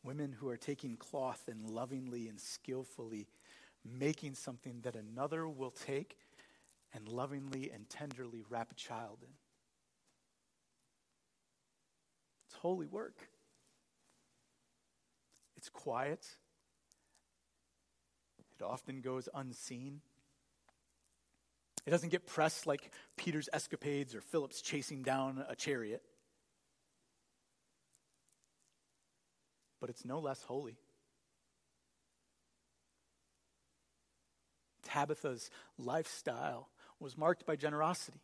Women 0.03 0.33
who 0.33 0.49
are 0.49 0.57
taking 0.57 0.97
cloth 0.97 1.43
and 1.47 1.69
lovingly 1.69 2.27
and 2.27 2.39
skillfully 2.39 3.27
making 3.85 4.35
something 4.35 4.81
that 4.81 4.95
another 4.95 5.47
will 5.47 5.71
take 5.71 6.17
and 6.93 7.07
lovingly 7.07 7.71
and 7.73 7.89
tenderly 7.89 8.43
wrap 8.49 8.71
a 8.71 8.75
child 8.75 9.19
in. 9.21 9.33
It's 12.47 12.55
holy 12.55 12.87
work. 12.87 13.17
It's 15.55 15.69
quiet. 15.69 16.27
It 18.61 18.65
often 18.65 19.01
goes 19.01 19.27
unseen. 19.33 20.01
It 21.85 21.91
doesn't 21.91 22.09
get 22.09 22.27
pressed 22.27 22.67
like 22.67 22.91
Peter's 23.17 23.49
escapades 23.51 24.15
or 24.15 24.21
Philip's 24.21 24.61
chasing 24.61 25.01
down 25.01 25.43
a 25.49 25.55
chariot. 25.55 26.03
but 29.81 29.89
it's 29.89 30.05
no 30.05 30.19
less 30.19 30.43
holy. 30.43 30.77
Tabitha's 34.83 35.49
lifestyle 35.77 36.69
was 36.99 37.17
marked 37.17 37.45
by 37.45 37.55
generosity. 37.55 38.21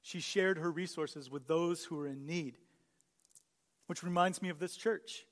She 0.00 0.20
shared 0.20 0.58
her 0.58 0.70
resources 0.70 1.30
with 1.30 1.46
those 1.46 1.84
who 1.84 1.96
were 1.96 2.06
in 2.06 2.24
need, 2.24 2.56
which 3.88 4.02
reminds 4.02 4.40
me 4.40 4.48
of 4.48 4.60
this 4.60 4.76
church. 4.76 5.26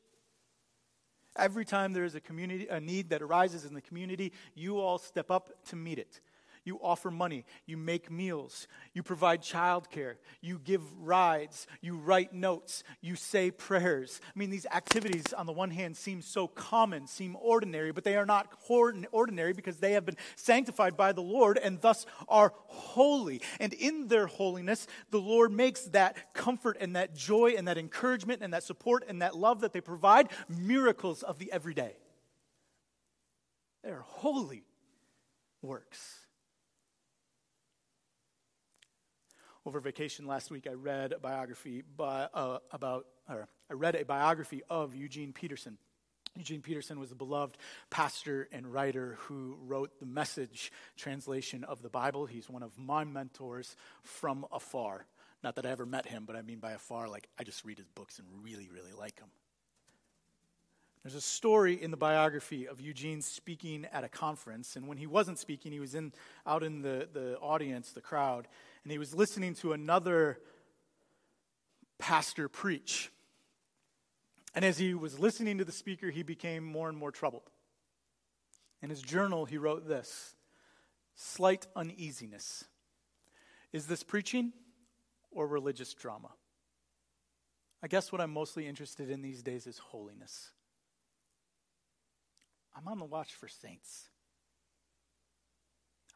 Every 1.41 1.65
time 1.65 1.93
there 1.93 2.05
is 2.05 2.15
a 2.15 2.21
community 2.21 2.69
a 2.69 2.81
need 2.81 3.11
that 3.11 3.23
arises 3.23 3.65
in 3.65 3.75
the 3.75 3.81
community, 3.81 4.33
you 4.55 4.79
all 4.79 4.99
step 4.99 5.31
up 5.31 5.65
to 5.67 5.77
meet 5.77 5.99
it. 5.99 6.21
You 6.65 6.79
offer 6.83 7.11
money. 7.11 7.45
You 7.67 7.77
make 7.77 8.11
meals. 8.11 8.69
You 8.93 9.03
provide 9.03 9.43
childcare. 9.43 10.17
You 10.41 10.59
give 10.59 10.83
rides. 10.99 11.67
You 11.81 11.97
write 11.97 12.35
notes. 12.35 12.85
You 13.01 13.17
say 13.17 13.51
prayers. 13.51 14.21
I 14.25 14.39
mean, 14.39 14.51
these 14.51 14.67
activities, 14.67 15.33
on 15.33 15.47
the 15.47 15.53
one 15.53 15.71
hand, 15.71 15.97
seem 15.97 16.21
so 16.21 16.47
common, 16.47 17.07
seem 17.07 17.37
ordinary, 17.41 17.93
but 17.93 18.05
they 18.05 18.17
are 18.17 18.27
not 18.27 18.53
ordinary 18.69 19.53
because 19.53 19.79
they 19.79 19.93
have 19.93 20.05
been 20.05 20.19
sanctified 20.37 20.97
by 20.97 21.13
the 21.13 21.23
Lord 21.23 21.59
and 21.59 21.81
thus 21.81 22.05
are 22.29 22.53
holy. 22.67 23.41
And 23.59 23.73
in 23.73 24.09
their 24.09 24.27
holiness, 24.27 24.87
the 25.11 25.21
Lord 25.21 25.53
makes 25.53 25.83
that 25.87 26.35
comfort 26.35 26.77
and 26.79 26.95
that 26.95 27.15
joy 27.15 27.55
and 27.57 27.67
that 27.69 27.79
encouragement 27.79 28.43
and 28.43 28.53
that 28.53 28.65
support 28.65 29.05
and 29.09 29.23
that 29.23 29.35
love 29.35 29.63
that 29.63 29.73
they 29.73 29.81
provide 29.81 30.29
miracles 30.49 31.23
of 31.23 31.39
the 31.39 31.51
everyday. 31.51 31.97
They 33.83 33.91
are 33.91 34.05
holy 34.07 34.65
works. 35.63 36.20
Over 39.71 39.79
vacation 39.79 40.27
last 40.27 40.51
week, 40.51 40.67
I 40.69 40.73
read 40.73 41.13
a 41.13 41.21
biography 41.21 41.85
by, 41.97 42.27
uh, 42.35 42.59
about, 42.73 43.07
or 43.29 43.47
I 43.71 43.75
read 43.75 43.95
a 43.95 44.05
biography 44.05 44.63
of 44.69 44.97
Eugene 44.97 45.33
Peterson. 45.33 45.79
Eugene 46.37 46.61
Peterson 46.61 46.99
was 46.99 47.13
a 47.13 47.15
beloved 47.15 47.57
pastor 47.89 48.49
and 48.51 48.67
writer 48.67 49.17
who 49.21 49.57
wrote 49.65 50.01
the 50.01 50.07
message 50.07 50.73
translation 50.97 51.63
of 51.63 51.83
the 51.83 51.89
Bible. 51.89 52.27
He's 52.27 52.51
one 52.51 52.65
of 52.65 52.77
my 52.77 53.05
mentors 53.05 53.77
from 54.03 54.45
afar. 54.51 55.07
Not 55.45 55.55
that 55.55 55.65
I 55.65 55.71
ever 55.71 55.87
met 55.87 56.09
him, 56.09 56.25
but 56.27 56.35
I 56.35 56.43
mean 56.43 56.59
by 56.59 56.73
afar, 56.73 57.09
like 57.09 57.29
I 57.39 57.45
just 57.45 57.65
read 57.65 57.79
his 57.79 57.87
books 57.91 58.19
and 58.19 58.27
really, 58.43 58.69
really 58.75 58.93
like 58.99 59.21
him. 59.21 59.29
There's 61.03 61.15
a 61.15 61.21
story 61.21 61.81
in 61.81 61.91
the 61.91 61.97
biography 61.97 62.69
of 62.69 62.81
Eugene 62.81 63.23
speaking 63.23 63.87
at 63.91 64.05
a 64.05 64.09
conference, 64.09 64.77
and 64.77 64.87
when 64.87 64.99
he 64.99 65.07
wasn't 65.07 65.39
speaking, 65.39 65.73
he 65.73 65.81
was 65.81 65.95
in, 65.95 66.13
out 66.47 66.63
in 66.63 66.83
the, 66.83 67.09
the 67.11 67.39
audience, 67.39 67.93
the 67.93 68.03
crowd, 68.03 68.49
and 68.85 68.93
he 68.93 68.99
was 68.99 69.15
listening 69.15 69.55
to 69.55 69.73
another 69.73 70.39
pastor 71.99 72.49
preach. 72.49 73.11
And 74.55 74.63
as 74.65 74.77
he 74.79 74.93
was 74.93 75.19
listening 75.19 75.59
to 75.59 75.65
the 75.65 75.73
speaker, 75.73 76.11
he 76.11 76.23
became 76.23 76.65
more 76.65 76.89
and 76.89 76.99
more 76.99 77.13
troubled. 77.13 77.51
In 78.83 78.91
his 78.91 79.01
journal, 79.01 79.47
he 79.47 79.57
wrote 79.59 79.89
this 79.89 80.35
slight 81.15 81.67
uneasiness. 81.77 82.65
Is 83.73 83.87
this 83.87 84.03
preaching 84.03 84.53
or 85.31 85.47
religious 85.47 85.95
drama? 85.95 86.31
I 87.83 87.89
guess 87.89 88.13
what 88.13 88.21
I'm 88.21 88.33
mostly 88.33 88.67
interested 88.67 89.09
in 89.09 89.23
these 89.23 89.43
days 89.43 89.67
is 89.67 89.79
holiness. 89.79 90.51
I'm 92.77 92.89
on 92.89 92.99
the 92.99 93.05
watch 93.05 93.35
for 93.35 93.49
saints. 93.49 94.09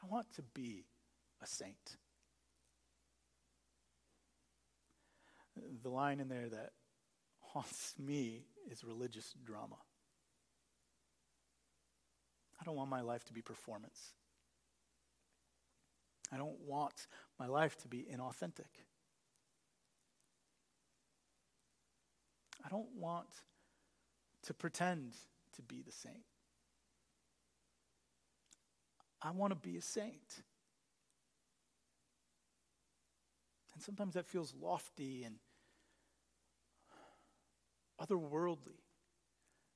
I 0.03 0.07
want 0.07 0.33
to 0.37 0.43
be 0.43 0.85
a 1.43 1.47
saint. 1.47 1.97
The 5.83 5.89
line 5.89 6.21
in 6.21 6.29
there 6.29 6.49
that 6.49 6.71
haunts 7.41 7.95
me 7.99 8.45
is 8.71 8.85
religious 8.85 9.35
drama. 9.45 9.77
I 12.61 12.65
don't 12.65 12.77
want 12.77 12.91
my 12.91 13.03
life 13.03 13.25
to 13.27 13.33
be 13.33 13.43
performance. 13.43 14.15
I 16.33 16.37
don't 16.37 16.59
want 16.67 17.07
my 17.39 17.47
life 17.47 17.77
to 17.79 17.89
be 17.89 18.07
inauthentic. 18.13 18.83
I 22.65 22.69
don't 22.69 22.89
want 22.97 23.29
to 24.45 24.55
pretend 24.55 25.13
to 25.55 25.63
be 25.63 25.83
the 25.83 25.93
saint. 25.93 26.25
I 29.25 29.31
want 29.31 29.53
to 29.53 29.69
be 29.69 29.79
a 29.79 29.83
saint. 29.83 30.43
And 33.73 33.83
sometimes 33.83 34.15
that 34.15 34.27
feels 34.27 34.55
lofty 34.61 35.25
and 35.25 35.37
otherworldly. 38.01 38.83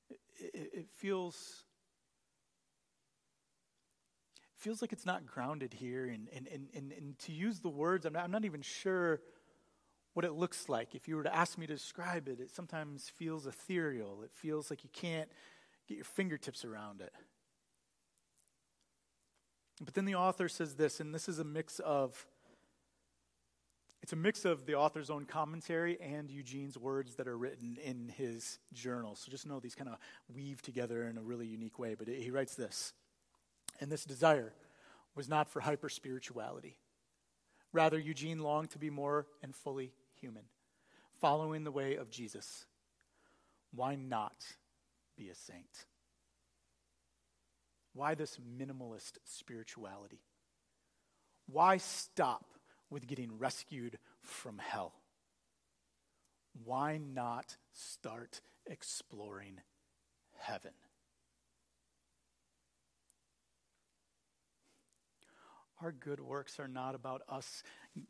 It, 0.09 0.19
it, 0.53 0.69
it 0.73 0.89
feels 0.97 1.63
it 4.37 4.61
feels 4.61 4.81
like 4.81 4.93
it's 4.93 5.05
not 5.05 5.25
grounded 5.25 5.73
here. 5.73 6.05
And, 6.05 6.27
and, 6.33 6.47
and, 6.47 6.67
and, 6.75 6.91
and 6.91 7.19
to 7.19 7.31
use 7.31 7.59
the 7.59 7.69
words, 7.69 8.05
I'm 8.05 8.13
not, 8.13 8.23
I'm 8.23 8.31
not 8.31 8.45
even 8.45 8.61
sure 8.61 9.19
what 10.13 10.25
it 10.25 10.33
looks 10.33 10.69
like. 10.69 10.93
If 10.93 11.07
you 11.07 11.15
were 11.15 11.23
to 11.23 11.35
ask 11.35 11.57
me 11.57 11.65
to 11.65 11.73
describe 11.73 12.27
it, 12.27 12.39
it 12.39 12.51
sometimes 12.51 13.09
feels 13.09 13.47
ethereal. 13.47 14.21
It 14.23 14.31
feels 14.31 14.69
like 14.69 14.83
you 14.83 14.89
can't 14.93 15.29
get 15.87 15.95
your 15.95 16.05
fingertips 16.05 16.63
around 16.63 17.01
it. 17.01 17.13
But 19.81 19.93
then 19.93 20.05
the 20.05 20.15
author 20.15 20.49
says 20.49 20.75
this, 20.75 20.99
and 20.99 21.13
this 21.13 21.29
is 21.29 21.39
a 21.39 21.43
mix 21.43 21.79
of 21.79 22.25
it's 24.01 24.13
a 24.13 24.15
mix 24.15 24.45
of 24.45 24.65
the 24.65 24.75
author's 24.75 25.09
own 25.09 25.25
commentary 25.25 25.99
and 26.01 26.31
Eugene's 26.31 26.77
words 26.77 27.15
that 27.15 27.27
are 27.27 27.37
written 27.37 27.77
in 27.83 28.07
his 28.07 28.59
journal. 28.73 29.15
So 29.15 29.29
just 29.29 29.45
know 29.45 29.59
these 29.59 29.75
kind 29.75 29.89
of 29.89 29.97
weave 30.33 30.61
together 30.61 31.03
in 31.03 31.17
a 31.17 31.21
really 31.21 31.45
unique 31.45 31.77
way. 31.77 31.95
But 31.95 32.07
he 32.07 32.31
writes 32.31 32.55
this 32.55 32.93
And 33.79 33.91
this 33.91 34.05
desire 34.05 34.53
was 35.15 35.27
not 35.27 35.49
for 35.49 35.59
hyper 35.59 35.89
spirituality. 35.89 36.77
Rather, 37.73 37.99
Eugene 37.99 38.39
longed 38.39 38.71
to 38.71 38.79
be 38.79 38.89
more 38.89 39.27
and 39.43 39.53
fully 39.53 39.91
human, 40.19 40.43
following 41.19 41.63
the 41.63 41.71
way 41.71 41.95
of 41.95 42.09
Jesus. 42.09 42.65
Why 43.75 43.95
not 43.95 44.43
be 45.15 45.29
a 45.29 45.35
saint? 45.35 45.85
Why 47.93 48.15
this 48.15 48.37
minimalist 48.37 49.17
spirituality? 49.25 50.21
Why 51.47 51.77
stop 51.77 52.45
with 52.89 53.07
getting 53.07 53.37
rescued 53.37 53.97
from 54.21 54.59
hell? 54.59 54.93
Why 56.63 56.97
not 56.97 57.57
start 57.73 58.41
exploring 58.65 59.61
heaven? 60.37 60.71
Our 65.81 65.91
good 65.93 66.19
works 66.19 66.59
are 66.59 66.67
not 66.67 66.93
about 66.93 67.21
us 67.29 67.63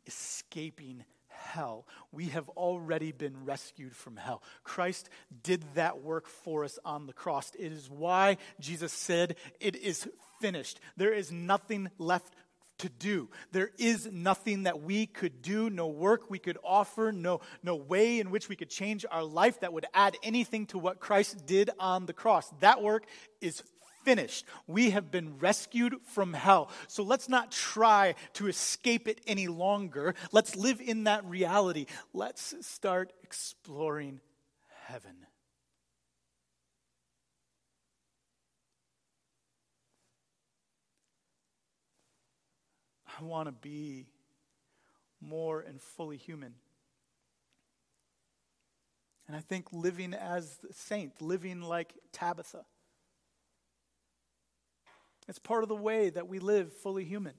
escaping 0.07 1.05
hell. 1.39 1.87
We 2.11 2.25
have 2.27 2.49
already 2.49 3.11
been 3.11 3.45
rescued 3.45 3.95
from 3.95 4.17
hell. 4.17 4.43
Christ 4.63 5.09
did 5.43 5.63
that 5.75 6.01
work 6.01 6.27
for 6.27 6.63
us 6.63 6.79
on 6.85 7.07
the 7.07 7.13
cross. 7.13 7.51
It 7.57 7.71
is 7.71 7.89
why 7.89 8.37
Jesus 8.59 8.93
said, 8.93 9.35
It 9.59 9.75
is 9.75 10.07
finished. 10.39 10.79
There 10.97 11.13
is 11.13 11.31
nothing 11.31 11.89
left 11.97 12.33
to 12.79 12.89
do. 12.89 13.29
There 13.51 13.71
is 13.77 14.09
nothing 14.11 14.63
that 14.63 14.81
we 14.81 15.05
could 15.05 15.41
do, 15.41 15.69
no 15.69 15.87
work 15.87 16.29
we 16.29 16.39
could 16.39 16.57
offer, 16.63 17.11
no, 17.11 17.41
no 17.61 17.75
way 17.75 18.19
in 18.19 18.31
which 18.31 18.49
we 18.49 18.55
could 18.55 18.69
change 18.69 19.05
our 19.09 19.23
life 19.23 19.59
that 19.59 19.73
would 19.73 19.85
add 19.93 20.15
anything 20.23 20.65
to 20.67 20.79
what 20.79 20.99
Christ 20.99 21.45
did 21.45 21.69
on 21.79 22.05
the 22.05 22.13
cross. 22.13 22.49
That 22.61 22.81
work 22.81 23.05
is 23.41 23.63
finished. 24.03 24.45
We 24.67 24.91
have 24.91 25.11
been 25.11 25.37
rescued 25.39 25.95
from 26.03 26.33
hell. 26.33 26.69
So 26.87 27.03
let's 27.03 27.29
not 27.29 27.51
try 27.51 28.15
to 28.33 28.47
escape 28.47 29.07
it 29.07 29.21
any 29.27 29.47
longer. 29.47 30.15
Let's 30.31 30.55
live 30.55 30.81
in 30.81 31.05
that 31.05 31.25
reality. 31.25 31.85
Let's 32.13 32.55
start 32.65 33.13
exploring 33.23 34.19
heaven. 34.85 35.15
I 43.19 43.23
want 43.23 43.47
to 43.47 43.51
be 43.51 44.07
more 45.21 45.61
and 45.61 45.81
fully 45.81 46.17
human. 46.17 46.53
And 49.27 49.35
I 49.35 49.41
think 49.41 49.67
living 49.71 50.13
as 50.13 50.57
a 50.67 50.73
saint, 50.73 51.21
living 51.21 51.61
like 51.61 51.93
Tabitha, 52.11 52.65
it's 55.29 55.39
part 55.39 55.63
of 55.63 55.69
the 55.69 55.75
way 55.75 56.09
that 56.09 56.27
we 56.27 56.39
live 56.39 56.73
fully 56.73 57.05
human. 57.05 57.35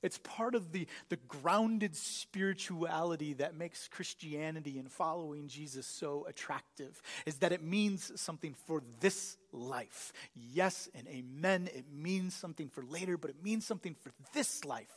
It's 0.00 0.18
part 0.18 0.54
of 0.54 0.70
the, 0.70 0.86
the 1.08 1.16
grounded 1.16 1.96
spirituality 1.96 3.32
that 3.34 3.56
makes 3.56 3.88
Christianity 3.88 4.78
and 4.78 4.90
following 4.90 5.48
Jesus 5.48 5.86
so 5.86 6.24
attractive, 6.28 7.02
is 7.26 7.38
that 7.38 7.50
it 7.50 7.64
means 7.64 8.12
something 8.20 8.54
for 8.66 8.82
this 9.00 9.36
life. 9.52 10.12
Yes 10.34 10.88
and 10.94 11.08
amen. 11.08 11.68
It 11.74 11.86
means 11.92 12.34
something 12.34 12.68
for 12.68 12.84
later, 12.84 13.16
but 13.16 13.30
it 13.30 13.42
means 13.42 13.66
something 13.66 13.96
for 14.00 14.12
this 14.32 14.64
life. 14.64 14.92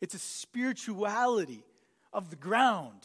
It's 0.00 0.14
a 0.14 0.18
spirituality 0.18 1.62
of 2.12 2.30
the 2.30 2.36
ground, 2.36 3.02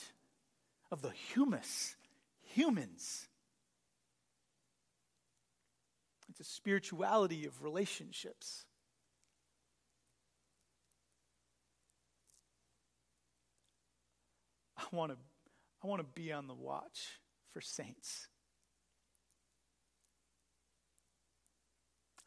of 0.89 1.01
the 1.01 1.11
humus, 1.33 1.97
humans. 2.43 3.27
Spirituality 6.43 7.45
of 7.45 7.63
relationships. 7.63 8.65
I 14.77 14.95
want 14.95 15.11
to 15.11 15.17
I 15.83 15.87
want 15.87 16.01
to 16.01 16.21
be 16.21 16.31
on 16.31 16.47
the 16.47 16.53
watch 16.53 17.19
for 17.51 17.61
saints. 17.61 18.27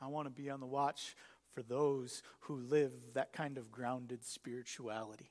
I 0.00 0.08
want 0.08 0.26
to 0.26 0.42
be 0.42 0.50
on 0.50 0.60
the 0.60 0.66
watch 0.66 1.16
for 1.52 1.62
those 1.62 2.22
who 2.40 2.56
live 2.56 2.92
that 3.14 3.32
kind 3.32 3.56
of 3.56 3.70
grounded 3.70 4.24
spirituality. 4.24 5.30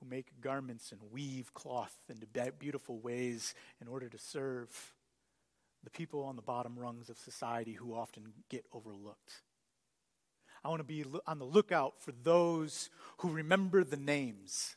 Who 0.00 0.06
make 0.08 0.40
garments 0.40 0.90
and 0.90 1.00
weave 1.12 1.52
cloth 1.54 1.94
into 2.08 2.26
beautiful 2.58 2.98
ways 2.98 3.54
in 3.80 3.88
order 3.88 4.08
to 4.08 4.18
serve 4.18 4.94
the 5.84 5.90
people 5.90 6.22
on 6.24 6.36
the 6.36 6.42
bottom 6.42 6.78
rungs 6.78 7.08
of 7.10 7.18
society 7.18 7.72
who 7.72 7.94
often 7.94 8.32
get 8.48 8.64
overlooked. 8.72 9.42
I 10.64 10.68
want 10.68 10.80
to 10.80 10.84
be 10.84 11.04
on 11.26 11.38
the 11.38 11.44
lookout 11.44 12.00
for 12.00 12.12
those 12.12 12.88
who 13.18 13.30
remember 13.30 13.84
the 13.84 13.98
names. 13.98 14.76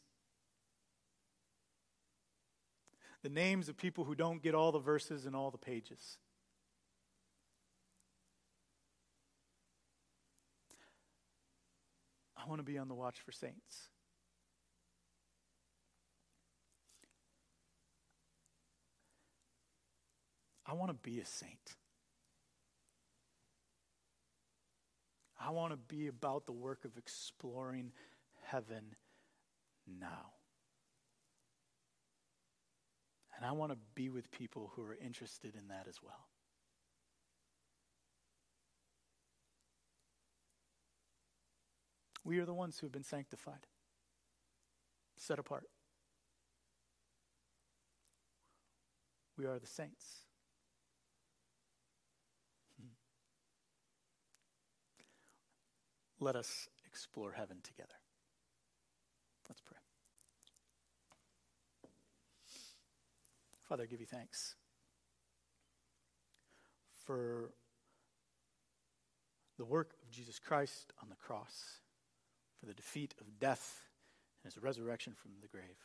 The 3.23 3.29
names 3.29 3.69
of 3.69 3.77
people 3.77 4.03
who 4.03 4.13
don't 4.13 4.43
get 4.43 4.53
all 4.53 4.71
the 4.71 4.79
verses 4.79 5.25
and 5.25 5.35
all 5.35 5.49
the 5.49 5.57
pages. 5.57 6.17
I 12.35 12.47
want 12.49 12.59
to 12.59 12.63
be 12.63 12.77
on 12.77 12.87
the 12.87 12.95
watch 12.95 13.19
for 13.19 13.31
saints. 13.31 13.89
I 20.67 20.73
want 20.73 20.89
to 20.89 21.09
be 21.09 21.19
a 21.19 21.25
saint. 21.25 21.77
I 25.39 25.51
want 25.51 25.71
to 25.71 25.77
be 25.77 26.07
about 26.07 26.45
the 26.45 26.51
work 26.51 26.83
of 26.83 26.97
exploring 26.97 27.93
heaven 28.43 28.95
now. 29.87 30.33
And 33.37 33.45
I 33.45 33.51
want 33.51 33.71
to 33.71 33.77
be 33.95 34.09
with 34.09 34.29
people 34.31 34.71
who 34.75 34.81
are 34.83 34.97
interested 35.01 35.55
in 35.55 35.67
that 35.69 35.85
as 35.87 36.01
well. 36.03 36.27
We 42.25 42.39
are 42.39 42.45
the 42.45 42.53
ones 42.53 42.77
who 42.77 42.87
have 42.87 42.91
been 42.91 43.05
sanctified, 43.05 43.67
set 45.15 45.39
apart. 45.39 45.63
We 49.37 49.45
are 49.45 49.59
the 49.59 49.67
saints. 49.67 50.26
Let 56.19 56.35
us 56.35 56.67
explore 56.85 57.31
heaven 57.31 57.57
together. 57.63 57.93
Let's 59.47 59.61
pray. 59.61 59.77
Father, 63.69 63.83
I 63.83 63.85
give 63.85 63.99
you 63.99 64.05
thanks 64.05 64.55
for 67.05 67.51
the 69.57 69.65
work 69.65 69.93
of 70.03 70.11
Jesus 70.11 70.39
Christ 70.39 70.93
on 71.01 71.09
the 71.09 71.15
cross, 71.15 71.81
for 72.59 72.65
the 72.65 72.73
defeat 72.73 73.13
of 73.19 73.39
death 73.39 73.81
and 74.43 74.51
his 74.51 74.61
resurrection 74.61 75.13
from 75.13 75.31
the 75.41 75.47
grave. 75.47 75.77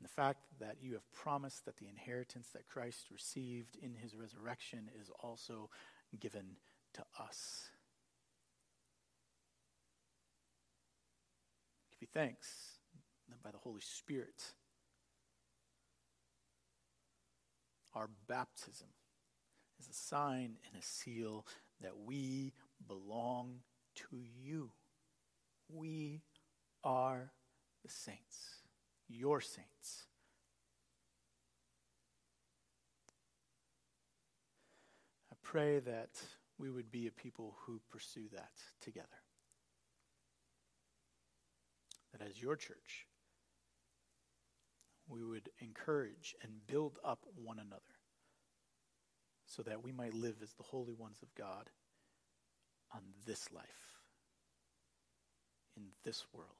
And 0.00 0.08
the 0.08 0.12
fact 0.12 0.46
that 0.60 0.76
you 0.80 0.94
have 0.94 1.12
promised 1.12 1.66
that 1.66 1.76
the 1.76 1.88
inheritance 1.88 2.48
that 2.54 2.66
Christ 2.66 3.10
received 3.12 3.76
in 3.82 3.94
his 3.94 4.16
resurrection 4.16 4.90
is 4.98 5.10
also 5.22 5.68
given 6.18 6.56
to 6.94 7.02
us. 7.20 7.68
Give 11.92 12.00
you 12.00 12.08
thanks 12.14 12.78
by 13.42 13.50
the 13.50 13.58
Holy 13.58 13.80
Spirit, 13.80 14.42
our 17.94 18.08
baptism 18.26 18.88
is 19.78 19.88
a 19.88 19.94
sign 19.94 20.56
and 20.66 20.80
a 20.80 20.84
seal 20.84 21.46
that 21.82 21.98
we 21.98 22.52
belong 22.86 23.60
to 23.94 24.22
you. 24.42 24.70
We 25.68 26.22
are 26.82 27.32
the 27.82 27.90
saints 27.90 28.59
your 29.10 29.40
saints. 29.40 30.06
I 35.32 35.36
pray 35.42 35.80
that 35.80 36.10
we 36.58 36.70
would 36.70 36.90
be 36.90 37.06
a 37.06 37.10
people 37.10 37.56
who 37.66 37.80
pursue 37.90 38.28
that 38.32 38.52
together. 38.80 39.06
That 42.12 42.26
as 42.26 42.40
your 42.40 42.56
church, 42.56 43.06
we 45.08 45.24
would 45.24 45.50
encourage 45.58 46.36
and 46.42 46.66
build 46.66 46.98
up 47.04 47.26
one 47.34 47.58
another 47.58 47.82
so 49.46 49.62
that 49.62 49.82
we 49.82 49.90
might 49.90 50.14
live 50.14 50.36
as 50.42 50.52
the 50.52 50.62
holy 50.62 50.94
ones 50.94 51.18
of 51.22 51.34
God 51.34 51.68
on 52.94 53.00
this 53.26 53.52
life, 53.52 53.98
in 55.76 55.84
this 56.04 56.24
world. 56.32 56.59